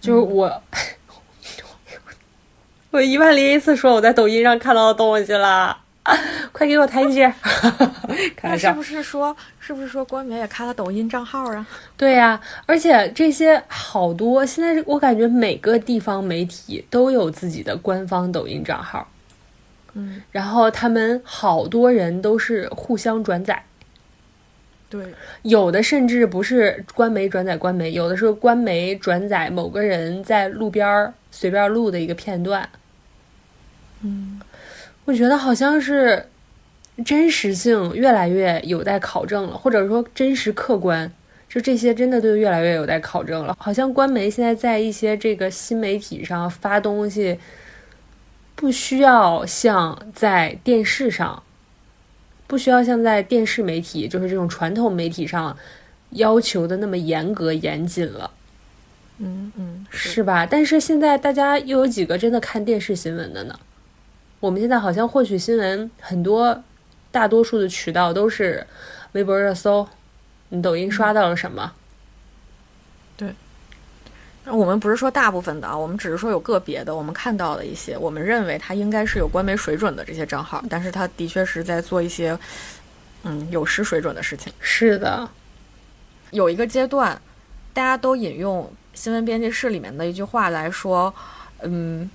[0.00, 0.62] 就是我，
[2.90, 5.78] 我一万零一次说我在抖音上看到的东西了，
[6.52, 7.32] 快给我台阶！
[8.36, 11.66] 开那是玩笑，不是说，是不是说官媒也开了抖音账号啊？
[11.96, 19.08] 对呀、而且这些好多，现在我感觉每个地方媒体都有自己的官方抖音账号，
[19.94, 23.64] 嗯，然后他们好多人都是互相转载。
[24.90, 32.66] 对，有的甚至不是官媒转载官媒，有的是官媒转载某个人在路边儿随便录的一个片段。
[34.00, 34.40] 嗯，
[35.04, 36.26] 我觉得好像是
[37.04, 41.10] 真实性越来越有待考证了，或者说真实客观，
[41.48, 43.56] 就这些真的都越来越有待考证了。
[43.58, 47.38] 好像官媒现在在一些这个新媒体上发东西，
[48.56, 51.42] 不需要像在电视上，
[52.46, 55.56] 不需要像在电视媒体，就是这种传统媒体上
[56.10, 58.30] 要求的那么严格严谨了。
[59.18, 60.46] 嗯嗯，是吧？
[60.46, 63.58] 但是现在大家又有几个真的看电视新闻的呢？
[64.40, 66.62] 我们现在好像获取新闻很多，
[67.18, 68.64] 大多数的渠道都是
[69.10, 69.84] 微博热搜，
[70.50, 71.72] 你抖音刷到了什么？
[73.16, 73.34] 对
[74.44, 82.38] 我们不是说大部分的啊，我们只是说有个别的，我们看到的一些，我们认为他应该是有官媒水准的这些账号，但是他的确是在做一些
[83.24, 84.52] 嗯有失水准的事情。
[84.60, 85.28] 是的，
[86.30, 87.20] 有一个阶段，
[87.74, 91.12] 大家都引用新闻编辑室里面的一句话来说，
[91.62, 92.08] 嗯，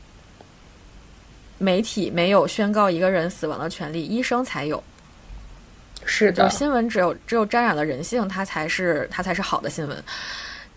[1.58, 4.82] 媒体没有宣告一个人死亡的权利，医生才有。
[6.06, 10.04] 是的就是，新闻只有只有沾染了人性，它才是它才是好的新闻。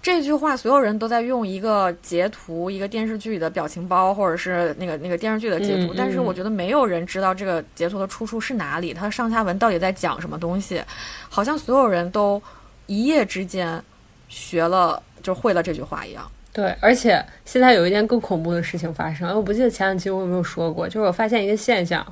[0.02, 10.80] 这句话所有人都在用一个截图，一个电视剧的表情包，或者是那个那个电视剧的截图，嗯但是嗯我觉得没有人知道这个截图的出处是哪里，它上下文到底在讲什么东西。
[11.28, 12.40] 好像所有人都
[12.86, 13.82] 一夜之间
[14.28, 16.30] 学了，就会了这句话一样。
[16.52, 22.06] 对，而且现在有一件更恐怖的事情发生，我不记得前两期我有没有说过，就是我发现一个现象，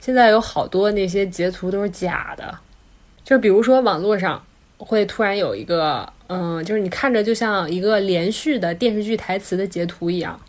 [0.00, 2.58] 现在有好多那些截图都是假的，
[3.24, 4.44] 就比如说网络上
[4.78, 10.40] 会突然有一个，嗯，就是你看着就像一个连续的电视剧台词的截图一样。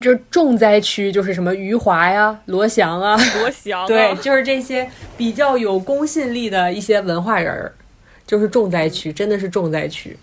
[0.00, 7.72] 就是重灾区，就是什么余华呀、罗翔啊，罗翔对，就是这些比较有公信力的一些文化人儿，
[8.26, 10.14] 就是重灾区，真的是重灾区。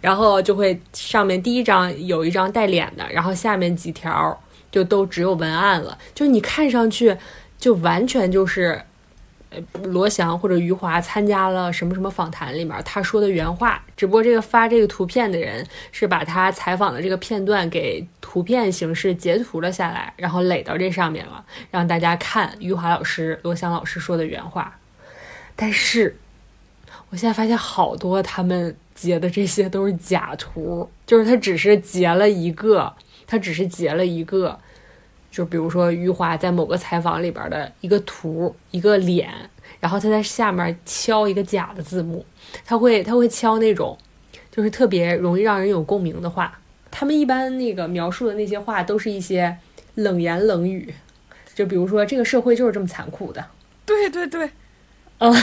[0.00, 4.38] 然后就会上面第一张有一张带脸的，然后下面几条
[4.74, 7.16] 就都只有文案了，就你看上去
[7.56, 8.82] 就完全就是，
[9.50, 24.76] 呃，罗翔或者余华参加了什么什么访谈里面他说的原话，只不过这个发这个图片的人是把他采访的这个片段给图片形式截图了下来，然后垒到这上面了，让大家看余华老师、罗翔老师说的原话。
[25.54, 26.16] 但是
[27.10, 32.92] 我现在发现好多他们截的这些都是假图，就是他只是截了一个，
[33.24, 34.58] 他只是截了一个，
[35.34, 39.28] 就比如说余华在某个采访里边的一个图，一个脸，
[39.80, 42.24] 然后他在下面敲一个假的字幕，
[42.64, 43.98] 他会他会敲那种
[44.52, 46.56] 就是特别容易让人有共鸣的话。
[46.88, 49.56] 他们一般那个描述的那些话都是一些
[49.96, 50.94] 冷言冷语，
[51.52, 53.44] 就比如说这个社会就是这么残酷的，
[53.84, 54.48] 对对对，
[55.18, 55.34] 嗯，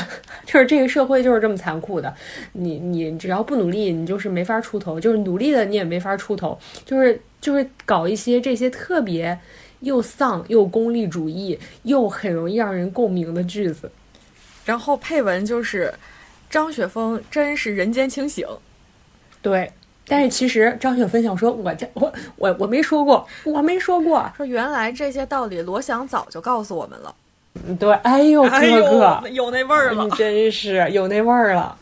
[0.45, 2.15] 就是这个社会就是这么残酷的，
[2.53, 9.37] 你你只要不努力，你就是没法出头，就是努力的你也没法出头，就是就是搞一些这些特别
[9.81, 13.91] 又丧又功利主义又很容易让人共鸣的句子。
[14.65, 15.93] 然后配文就是
[16.49, 18.47] 张雪峰真是人间清醒。
[19.41, 19.71] 对，
[20.07, 24.31] 但是其实张雪峰想说，我这我我我没说过，我没说过。
[24.37, 27.15] 说原来这些道理罗翔早就告诉我们了。
[27.67, 30.09] 嗯对，哎呦哥哎哥，呦，有那味儿了你。
[30.11, 31.77] 真是有那味儿了。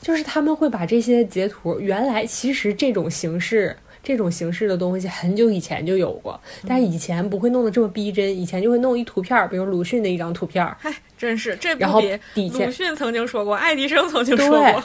[0.00, 3.74] 就是他们会把这些截图，原来其实这种形式、
[4.06, 12.00] 这种形式的东西很久以前就有过，但是以前不会弄得这么逼真，以前就会弄一图片儿，比如鲁迅的一张图片儿，嗨，真是这然后
[12.32, 14.84] 底下鲁迅曾经说过，爱迪生曾经说过。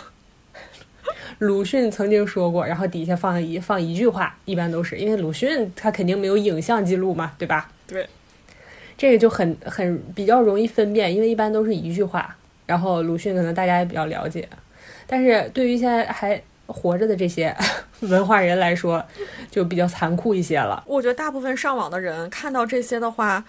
[1.37, 7.69] 鲁迅曾经说过，然后底下放一放一句话，一般都是因为鲁迅他肯定没有影像记录嘛，对吧？
[7.85, 8.07] 对，
[8.97, 14.49] 这个就很很比较容易分辨，因为一般都是一句话，然后鲁迅可能大家也比较了解，
[15.05, 16.41] 但是对于现在还
[16.71, 17.55] 活着的这些
[18.01, 19.03] 文化人来说，
[19.49, 20.83] 就比较残酷一些了。
[20.85, 23.43] 我觉得大部分上网的人看到这些的话，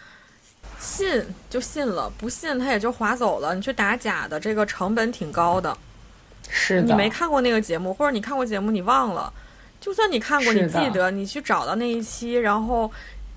[0.79, 3.55] 信就信了，不信他也就划走了。
[3.55, 5.77] 你去打假的，这个成本挺高的。
[6.49, 9.33] 是的，你没看过那个节目，或者你看过节目你忘了，
[9.81, 12.91] 就算你看过，你记得，你去找到那一期，然后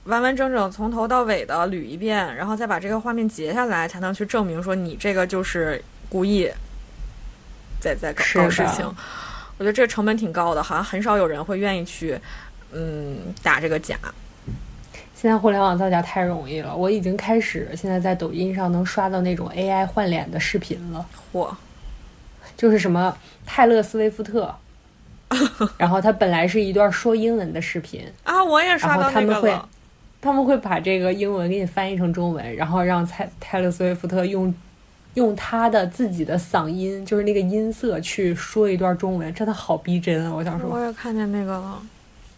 [0.06, 6.52] 完完整整从头到尾的捋一遍，然后再把这个画面截下来，才能去证明说你这个就是故意
[7.80, 8.86] 在在搞事情。
[9.58, 12.20] 我觉得这个成本挺高的，好像很少有人会愿意去，
[12.72, 13.98] 嗯，打这个假。
[15.16, 21.50] 现在互联网造假太容易了，我已经开始现在在抖音上能刷到那种 AI 换脸的视频了，嚯，
[22.58, 24.54] 就是什么泰勒·斯威夫特，
[25.78, 29.58] 然后他本来是一段说英文的视频，啊，我也刷然后到他们会。
[30.22, 34.52] 他们会把这个英文给你翻译成中文，然后让泰泰勒·斯威夫特用
[35.16, 40.34] 用他的自己的嗓音，就是那个音色去说一段中文，真的好逼真啊！
[40.34, 41.82] 我想说，我也看见那个了。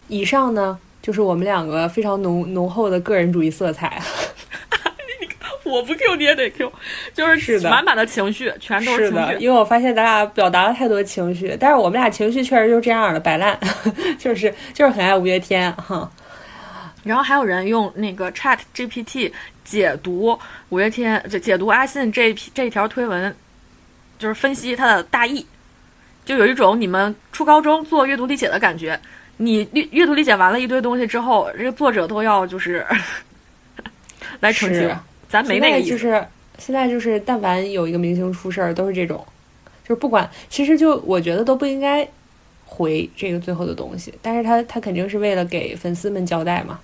[0.08, 4.02] 以上呢就是我们两个非常浓浓厚的个人主义色彩。
[5.66, 6.72] 我不 Q 你也得 Q，
[7.14, 9.44] 就是是的满满的情绪，全都是的，情绪。
[9.44, 13.60] 因为我发现咱俩表达了太多情绪，但是我们俩情绪确实就是这样的，摆烂，
[14.18, 16.10] 就是就是很爱五月天哈。
[17.08, 19.32] 然后还有人用那个 Chat GPT
[19.64, 20.38] 解读
[20.70, 23.36] 五月天，就解读阿信这批这一条推文，
[24.20, 25.46] 就是分析它的大意，
[26.26, 29.00] 就有一种你们初高中做阅读理解的感觉。
[29.38, 32.86] 你阅阅读理解完了一堆东西之后，这个作者都要就是
[34.42, 34.98] 来澄清是，
[35.30, 35.90] 咱没那个意思。
[35.92, 36.26] 就是
[36.58, 39.24] 现在就是，但凡有一个明星出事儿，都是这种，
[39.84, 42.08] 就是不管，其实就我觉得都不应该
[42.66, 46.80] 回这个最后的东西，但是他他肯定是为了给粉丝们交代嘛。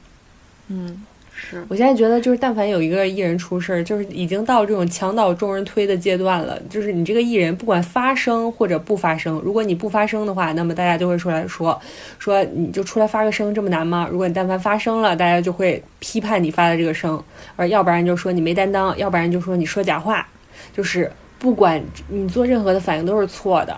[0.69, 1.03] 嗯，
[1.35, 6.59] 是我现在觉得就是，但凡有一个艺人出事儿，就是已经到这种墙倒众人推的阶段了。
[6.69, 11.79] 就是你这个艺人不管发声或者不发声，如果你不发声的话，那么大家就会出来说
[12.17, 14.07] 说你就出来发个声这么难吗？
[14.09, 17.21] 如果你但凡发声了，大家就会批判你发的这个声，
[17.55, 20.27] 而要不然就说你没担当，要不然就说你说假话。
[20.71, 23.77] 就是不管你做任何的反应都是错的。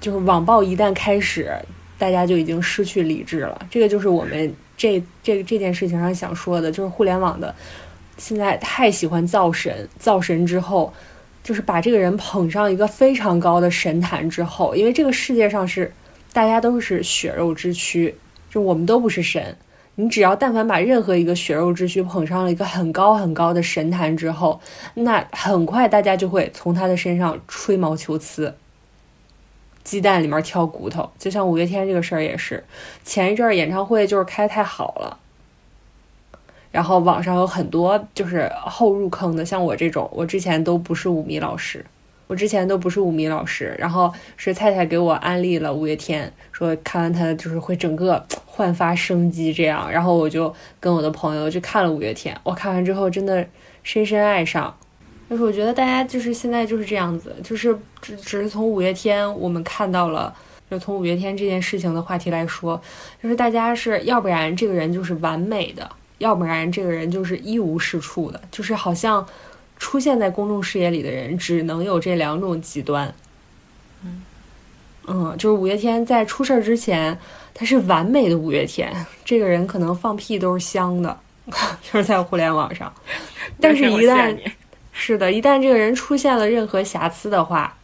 [0.00, 1.50] 就是网暴一旦开始，
[1.96, 3.66] 大家就已经失去理智了。
[3.70, 7.54] 这个就是我们这这这件事情上想说的，就是互联网的
[8.16, 10.92] 现在太喜欢造神，造神之后，
[11.42, 15.92] 就是把这个人捧上一个非常高的神坛之后，因为这个世界上是
[16.32, 18.14] 大家都是血肉之躯，
[18.50, 19.56] 就我们都不是神。
[19.94, 24.58] 你只要但凡把任何一个血肉之躯捧上了一个很高很高的神坛之后，
[24.94, 28.54] 那很快大家就会从他的身上吹毛求疵。
[29.84, 32.62] 鸡蛋里面挑骨头，就像五月天这个事儿也是，
[33.04, 35.18] 前一阵儿演唱会就是开太好了，
[36.70, 41.84] 然后网上有很多就是后入坑的，像我这种，我之前都不是舞迷老师，
[42.28, 53.46] 我之前都不是舞迷老师，然后是菜菜给我安利了五月天，说看完他就是会整个焕发生机这样，然后我就跟我的朋友去看了五月天，我看完之后真的
[53.82, 54.76] 深深爱上。
[55.32, 60.34] 就是我觉得大家就是现在就是这样子，就是只只是从五月天我们看到了，
[60.70, 62.78] 就从五月天这件事情的话题来说，
[63.22, 69.26] 就是大家是要不然这个人就是完美的，要不然这个人就是一无是处的，就是好像
[69.78, 73.10] 出现在公众视野里的人只能有这两种极端。
[75.06, 77.18] 嗯，就是五月天在出事儿之前，
[77.54, 81.18] 他是完美的五月天，这个人可能放屁都是香的，
[81.82, 82.92] 就是在互联网上，
[83.58, 84.44] 但是一旦你
[84.92, 87.76] 是的，一旦这个人出现了任何瑕疵的话，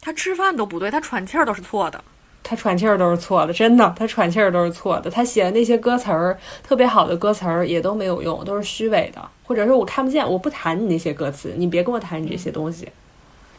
[0.00, 2.02] 他吃饭都不对，他喘气儿都是错的。
[2.42, 5.10] 他喘气儿都是错的，真的，他喘气儿都是错的。
[5.10, 12.86] 他写的那些歌词儿，特别好的歌词儿也都没有用，都是虚伪的，或者说我看不见，我不谈你那些歌词，你别跟我谈你这些东西。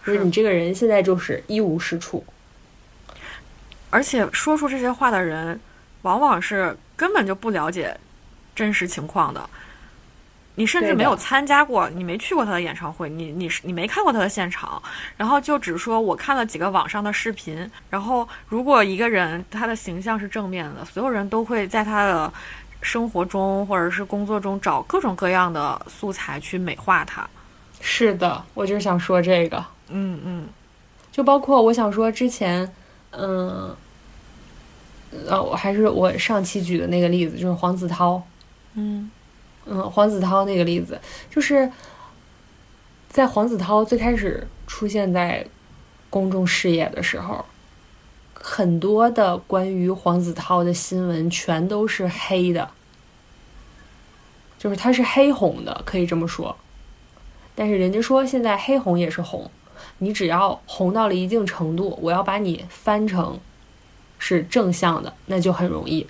[0.05, 2.23] 就是你这个人现在就是一无是处。
[3.89, 5.59] 而且说出这些话的人，
[6.03, 7.97] 往往是根本就不了解
[8.53, 9.49] 真实情况的。
[10.55, 14.81] 你甚至没有参加过，你没去过他的演唱会，你你是你没看过他的现场，
[15.17, 22.31] 然后就只说我看了几个网上的视频，然后如果一个人他的形象是正面的，所有人都会在他的
[22.81, 27.27] 生活中或者是工作中找各种各样的素材去美化他。
[27.81, 30.47] 是的，我就是想说这个，嗯嗯。
[31.11, 32.69] 就包括我想说之前，
[33.11, 33.73] 嗯，
[35.27, 38.21] 呃，我还是我上期举的那个例子，就是黄子韬，
[38.73, 39.09] 嗯
[39.65, 40.99] 嗯，黄子韬那个例子，
[41.29, 41.71] 就是
[43.09, 45.45] 在黄子韬最开始出现在
[46.09, 47.43] 公众视野的时候，
[48.33, 52.69] 很多的关于黄子韬的新闻全都是黑的，
[54.59, 56.55] 就是他是黑红的，可以这么说。
[57.55, 59.49] 但是人家说现在黑红也是红，
[59.97, 63.39] 你只要红到了一定程度，我要把你翻成
[64.19, 66.05] 是正向的，那就很容易。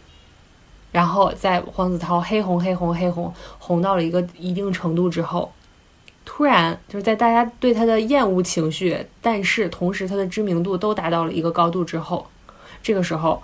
[0.96, 5.52] 然后在黄子韬黑红黑红黑红红到了一个一定程度之后，
[6.24, 12.26] 突然就是在大家对他的厌恶情绪，但是同时他的知名度都达到了一个高度之后，
[12.82, 13.44] 这个时候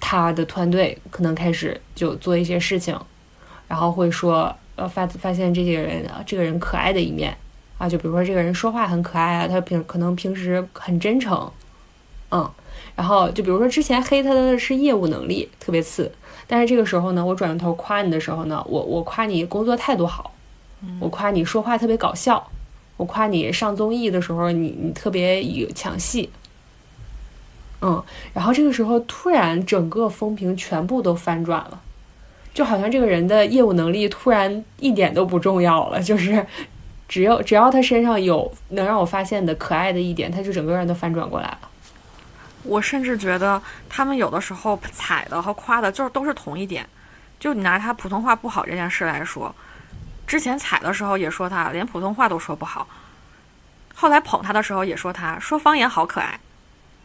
[0.00, 2.98] 他的团队可能开始就做一些事情，
[3.68, 7.36] 然后会说，呃，发发现这些人啊，这个人可爱的一面
[7.78, 11.48] 啊，就比如说这个人说话很可爱啊，他平可能平时很真诚，
[12.32, 12.50] 嗯，
[12.96, 16.10] 然后就比如说之前黑他的是业务能力特别次，
[16.54, 20.32] 但是这个时候呢，我转过头夸你的时候呢，我我夸你工作态度好，
[21.00, 22.48] 我夸你说话特别搞笑，
[22.96, 26.30] 我夸你上综艺的时候你你特别有抢戏，
[27.80, 28.00] 嗯，
[28.32, 31.80] 然后这个时候突然整个风评全部都翻转了，
[32.54, 36.46] 就好像这个人的业务能力突然一点都不重要了，就是
[37.08, 41.58] 只要只要他身上有能让我发现的可爱的一点，他就整个人都翻转过来了。
[42.64, 46.84] 我甚至觉得他们有的时候踩的和夸的，就是都是同一点。
[47.38, 49.54] 就你拿他普通话不好这件事来说，
[50.26, 52.88] 之前踩的时候也说他连普通话都说不好，
[53.94, 56.38] 后来捧他的时候也说他说方言好可爱。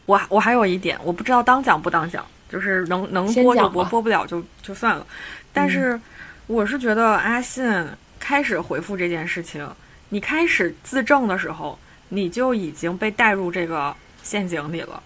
[0.06, 5.06] 我我还有一点，我不知道当讲不当讲，就是能能播就播，播不了就就算了。
[5.52, 6.00] 但是
[6.48, 7.86] 我是觉得阿信
[8.20, 9.70] 开始回复这件事情，
[10.10, 13.94] 你开始自证的时候，你就已经被带入这个
[14.24, 15.04] 陷阱里了。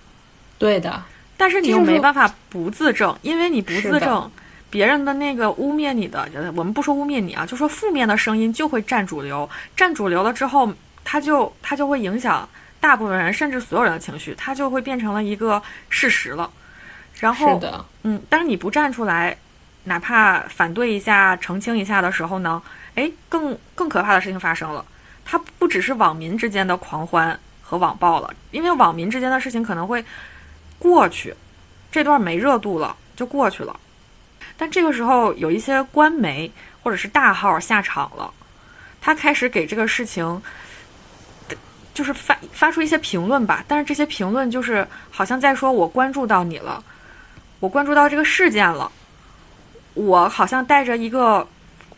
[0.64, 1.04] 对的，
[1.36, 4.32] 但是你又没办法不自证，因为你不自证，
[4.70, 12.48] 别人的那个污蔑你的，呃我们不说污蔑你啊，就说负面的声音就会占主流，占主流了之后，它就它就会影响
[12.80, 16.50] 大部分人，甚至所有人的情绪，它就会变成了一个事实了。
[17.20, 19.36] 然后是，的，嗯，但是你不站出来，
[19.84, 22.62] 哪怕反对一下、澄清一下的时候呢，
[22.96, 24.86] 哎，更更可怕的事情发生了。
[25.26, 30.04] 它不只是网民之间的狂欢和网暴了，因为网民之间的事情可能会
[30.80, 31.34] 过去，
[31.92, 33.80] 这段没热度了就过去了。
[34.58, 36.52] 但这个时候有一些官媒
[36.82, 38.34] 或者是大号下场了，
[39.02, 40.42] 他开始给这个事情。
[41.94, 46.84] 就是发发出一些评论吧，但是这些评论就是好像在说我关注到你了，
[47.60, 48.92] 我关注到这个事件了，
[49.94, 51.48] 我好像带着一个，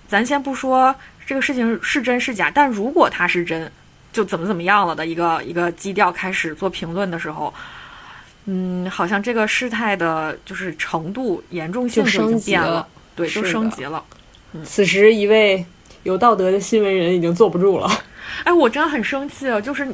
[0.05, 0.93] 咱先不说
[1.26, 3.71] 这个事情是真是假，但如果它是真，
[4.11, 7.53] 就怎么怎么样了的一个一个基调开始做评论的时候，
[8.45, 14.03] 嗯，好像这个事态的就是程度严重性已经变了，对，就升级了。
[14.63, 15.65] 此时一位
[16.03, 17.89] 有道德的新闻人已经坐不住了。
[18.43, 19.59] 哎，我真的很生气啊！
[19.59, 19.87] 就是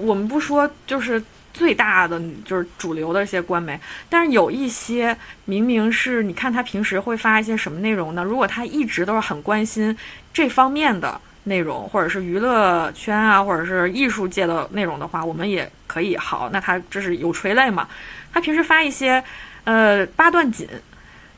[0.00, 3.78] 我们不说，就是最大的就是主流的一些官媒，
[4.08, 8.22] 但是有一些明明是你看他平时会发一些什么内容呢？
[8.22, 9.96] 如果他一直都是很关心
[10.32, 16.50] 这方面的内容，或者是娱乐圈啊，或者是艺术界的内容的话，我们也可以好。
[16.52, 17.88] 那他这是有垂类嘛？
[18.32, 19.22] 他平时发一些
[19.64, 20.68] 呃八段锦，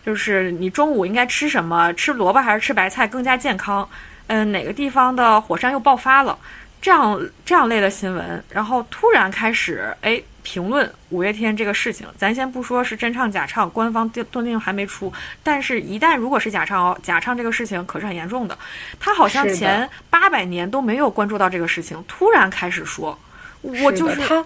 [0.05, 3.89] 就是你中午应该吃什么，吃萝卜还是吃白菜更加健康？
[4.29, 6.37] 嗯，哪个地方的火山又爆发了？
[6.81, 18.57] 这样这样类的新闻，然后突然开始哎评论五月天这个事情，咱先不说是真唱假唱，官方定断定还没出，但是一旦如果是假唱哦，假唱这个事情可是很严重的。
[18.99, 23.19] 他好像前八百年都没有关注到这个事情，突然开始说，
[23.61, 24.43] 我就是的他，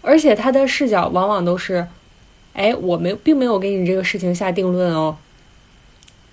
[0.00, 1.86] 而且他的视角往往都是，
[2.54, 5.14] 哎，我没并没有给你这个事情下定论哦，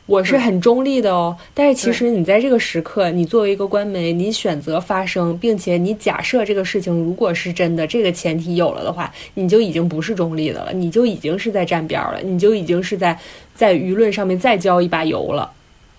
[0.10, 1.38] 我是很中立的哦。
[1.54, 13.16] 但是其实你在这个时刻，你作为一个官媒，你选择发声，并且你假设这个事情如果是真的，这个前提有了的话，你就已经不是中立的了，你就已经是在站边儿了，你就已经是在
[13.54, 15.52] 在舆论上面再浇一把油了，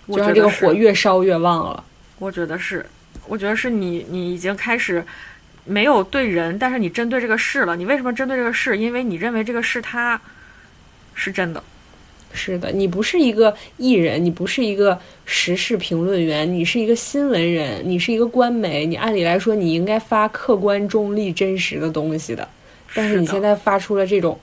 [0.07, 1.81] 我就让这个火越烧越旺了。
[2.19, 2.85] 我觉得是，
[3.27, 5.01] 我觉得是你，你已经开始
[5.63, 7.77] 没有对人，但是你针对这个事了。
[7.77, 8.77] 你为什么针对这个事？
[8.77, 10.19] 因为你认为这个事它
[11.13, 11.63] 是真的。
[12.33, 22.47] 是的，你不是一个艺人，你不是一个时事评论员，你是一个新闻人，你是一个官媒，你按理来说你应该发客观、中立、真实的东西的，
[22.93, 24.37] 但是你现在发出了这种，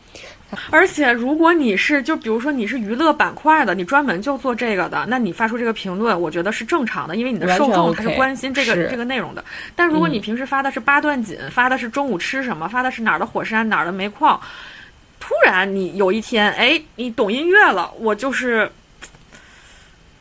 [0.70, 8.88] 而且，如果你是就比如说你是娱乐板块的，你专门就做这个的，那你发出这个评论，我觉得是正常的，因为你的受众他是关心这个是。
[8.90, 9.44] 这个内容的。
[9.76, 10.20] 但如果你嗯。
[10.20, 14.40] 平时发的是八段锦，发的是中午吃什么，发的是哪儿的火山哪儿的煤矿，
[15.20, 18.70] 突然你有一天，哎，你懂音乐了，我就是。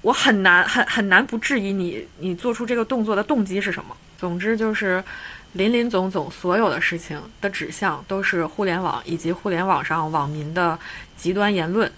[0.02, 3.98] 我很难很很难不质疑你，你做出这个动作的动机是什么？
[4.18, 5.04] 总之就是，
[5.52, 10.80] 林林总总所有的事情的指向都是互联网以及互联网上网民的
[11.18, 11.92] 极端言论，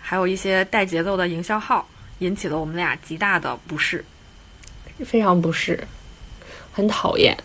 [0.00, 1.88] 还有一些带节奏的营销号，
[2.18, 4.04] 引起了我们俩极大的不适。
[5.04, 5.82] 非常不适，
[6.72, 7.36] 很讨厌。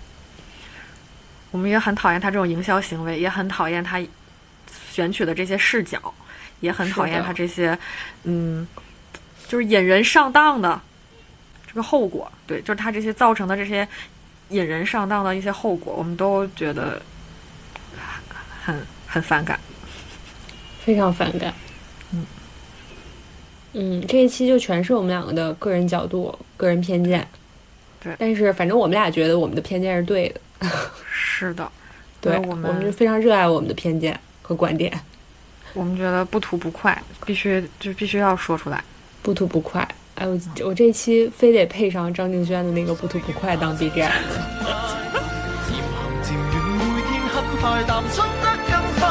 [1.49, 3.99] 我们也很讨厌他这种营销行为，也很讨厌他
[4.95, 5.99] 选取的这些视角，
[6.61, 7.77] 也很讨厌他这些，
[8.23, 8.65] 嗯，
[9.45, 10.79] 就是引人上当的
[11.67, 12.31] 这个后果。
[12.47, 13.85] 对，就是他这些造成的这些
[14.47, 17.01] 引人上当的一些后果，我们都觉得
[18.63, 19.59] 很很反感。
[20.79, 21.53] 非常反感。
[22.13, 22.25] 嗯
[23.73, 27.27] 嗯，这一期就全是我们两个的个人角度、个人偏见。
[27.99, 30.39] 对但是反正我们俩觉得我们的偏见是对的。
[31.11, 31.69] 是的，
[32.21, 34.17] 对，我们我们就们非常热爱我们的偏见
[34.47, 34.93] 和观点，
[35.73, 38.83] 我们觉得不吐不快，必须就必须要说出来。
[39.23, 39.87] 不吐不快。
[40.13, 43.89] 哎，我我这一期非得配上张敬轩的那个《不吐不快》当 BGM。
[43.89, 45.81] 漸行
[46.21, 46.61] 漸遠，
[46.93, 49.01] 每天很快淡出得更快。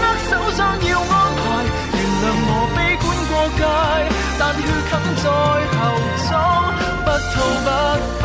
[0.00, 1.44] 握手相要安排，
[1.92, 3.62] 原諒我悲觀過界，
[4.38, 4.90] 但血冚
[5.20, 5.24] 在
[5.76, 5.78] 喉
[6.24, 6.32] 中，
[7.04, 7.68] 不吐不
[8.18, 8.22] 快。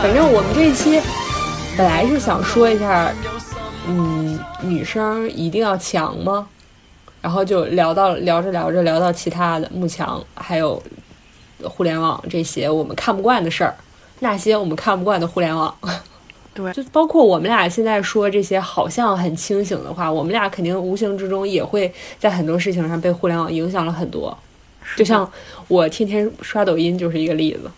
[0.00, 1.02] 反正我们这一期
[1.76, 3.12] 本来是想说一下，
[3.88, 6.46] 嗯，女生一定要强吗？
[7.20, 10.82] 然后就聊到聊着聊着聊到其他的幕墙，还有
[11.62, 13.74] 互联网这些我们看不惯的事儿，
[14.20, 15.74] 那些我们看不惯的互联网。
[16.54, 24.36] 对就包括我们俩现在说这些好像很清醒的话，我们俩肯定无形之中也会在很多事情上被互联网影响了很多。
[24.94, 25.30] 就像
[25.68, 27.70] 我天天刷抖音就是一个例子，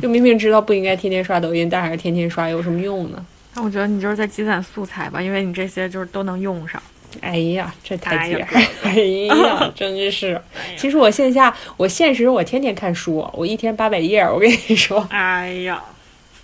[0.00, 3.24] 就明明知道不应该天天刷抖音，但还是天天刷，有什么用呢？
[3.54, 6.80] 那我觉得你就是在积攒素材吧，因为你这些就是都能用上。
[7.20, 8.68] 哎呀，这太哎呀解！
[8.84, 8.94] 哎
[9.26, 10.40] 呀， 真是。
[10.76, 15.82] 其实我线下，我现实我天天看书，我一天八百页，我跟你说，哎呀，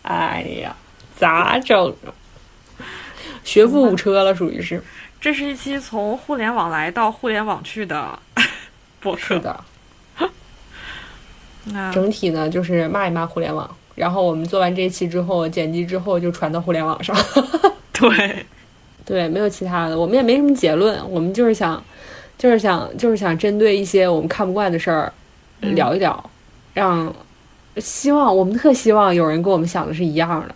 [0.02, 0.74] 哎呀，
[1.16, 1.94] 咋整？
[3.44, 4.82] 学富五车了，属于是。
[5.20, 8.18] 这是一期从互联网来到互联网去的
[9.01, 9.20] 播客。
[9.20, 9.75] 是的，那
[11.93, 17.16] 整体呢就是骂一骂互联网，然后我们做完这一期之后，剪辑之后就传到互联网上。
[17.93, 18.47] 对，
[19.05, 21.82] 对，没有其他的，我们也没什么结论，我们就是想，
[22.36, 25.12] 就是想，就是想针对一些我们看不惯的事儿
[25.62, 26.30] 嗯聊一聊，
[26.74, 27.14] 让
[27.78, 30.55] 希望我们特希望有人跟我们想的是一样的。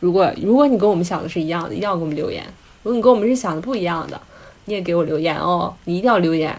[0.00, 2.42] 如果如果你跟我们想的是一样的，一定要给我们留言；
[2.82, 4.20] 如果你跟我们是想的不一样的，
[4.64, 6.56] 你也给我留言哦，你一定要留言，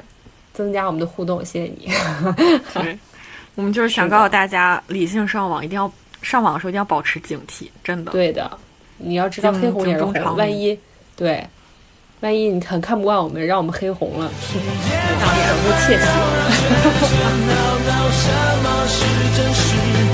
[0.53, 1.91] 增加我们的互动，谢谢你。
[3.55, 5.91] 对，我们就是想告诉大家，理性上网一定要
[6.21, 8.11] 上网的时候一定要保持警惕，真的。
[8.11, 8.49] 对的，
[8.97, 10.77] 你要知道黑红也是红，万一
[11.15, 11.45] 对，
[12.21, 14.31] 万一你很看不惯我们，让我们黑红了，
[15.21, 16.05] 那也是会窃喜。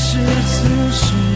[0.00, 0.16] 是
[0.46, 1.27] 此时，